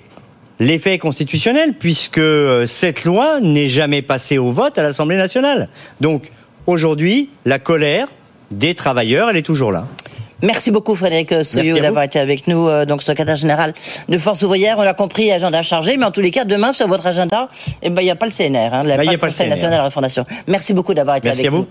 l'effet 0.58 0.98
constitutionnel, 0.98 1.74
puisque 1.78 2.18
euh, 2.18 2.66
cette 2.66 3.04
loi 3.04 3.40
n'est 3.40 3.68
jamais 3.68 4.02
passée 4.02 4.38
au 4.38 4.50
vote 4.52 4.76
à 4.78 4.82
l'Assemblée 4.82 5.16
nationale. 5.16 5.68
Donc, 6.00 6.30
aujourd'hui, 6.66 7.30
la 7.44 7.58
colère 7.58 8.08
des 8.50 8.74
travailleurs, 8.74 9.30
elle 9.30 9.36
est 9.36 9.42
toujours 9.42 9.70
là. 9.70 9.86
Merci 10.42 10.70
beaucoup 10.70 10.94
Frédéric 10.94 11.44
Souillot 11.44 11.78
d'avoir 11.80 12.04
été 12.04 12.18
avec 12.20 12.46
nous, 12.46 12.68
euh, 12.68 12.84
donc 12.84 13.02
secrétaire 13.02 13.34
général 13.36 13.72
de 14.08 14.18
Force 14.18 14.42
ouvrière. 14.42 14.76
On 14.78 14.82
a 14.82 14.94
compris, 14.94 15.32
agenda 15.32 15.62
chargé, 15.62 15.96
mais 15.96 16.04
en 16.04 16.10
tous 16.12 16.20
les 16.20 16.30
cas, 16.30 16.44
demain 16.44 16.72
sur 16.72 16.86
votre 16.86 17.06
agenda, 17.06 17.48
eh 17.82 17.90
ben 17.90 18.02
il 18.02 18.04
n'y 18.04 18.10
a 18.10 18.16
pas 18.16 18.26
le 18.26 18.32
CNR, 18.32 18.72
hein, 18.72 18.82
Bah, 18.84 18.96
il 19.02 19.06
y 19.06 19.08
a 19.08 19.12
le 19.12 19.18
pas 19.18 19.26
le 19.26 19.32
Conseil 19.32 19.48
national 19.48 19.78
de 19.78 19.84
la 19.84 19.90
Fondation. 19.90 20.24
Merci 20.46 20.74
beaucoup 20.74 20.94
d'avoir 20.94 21.16
été 21.16 21.26
Merci 21.28 21.40
avec 21.40 21.48
à 21.48 21.50
vous. 21.50 21.58
nous. 21.62 21.66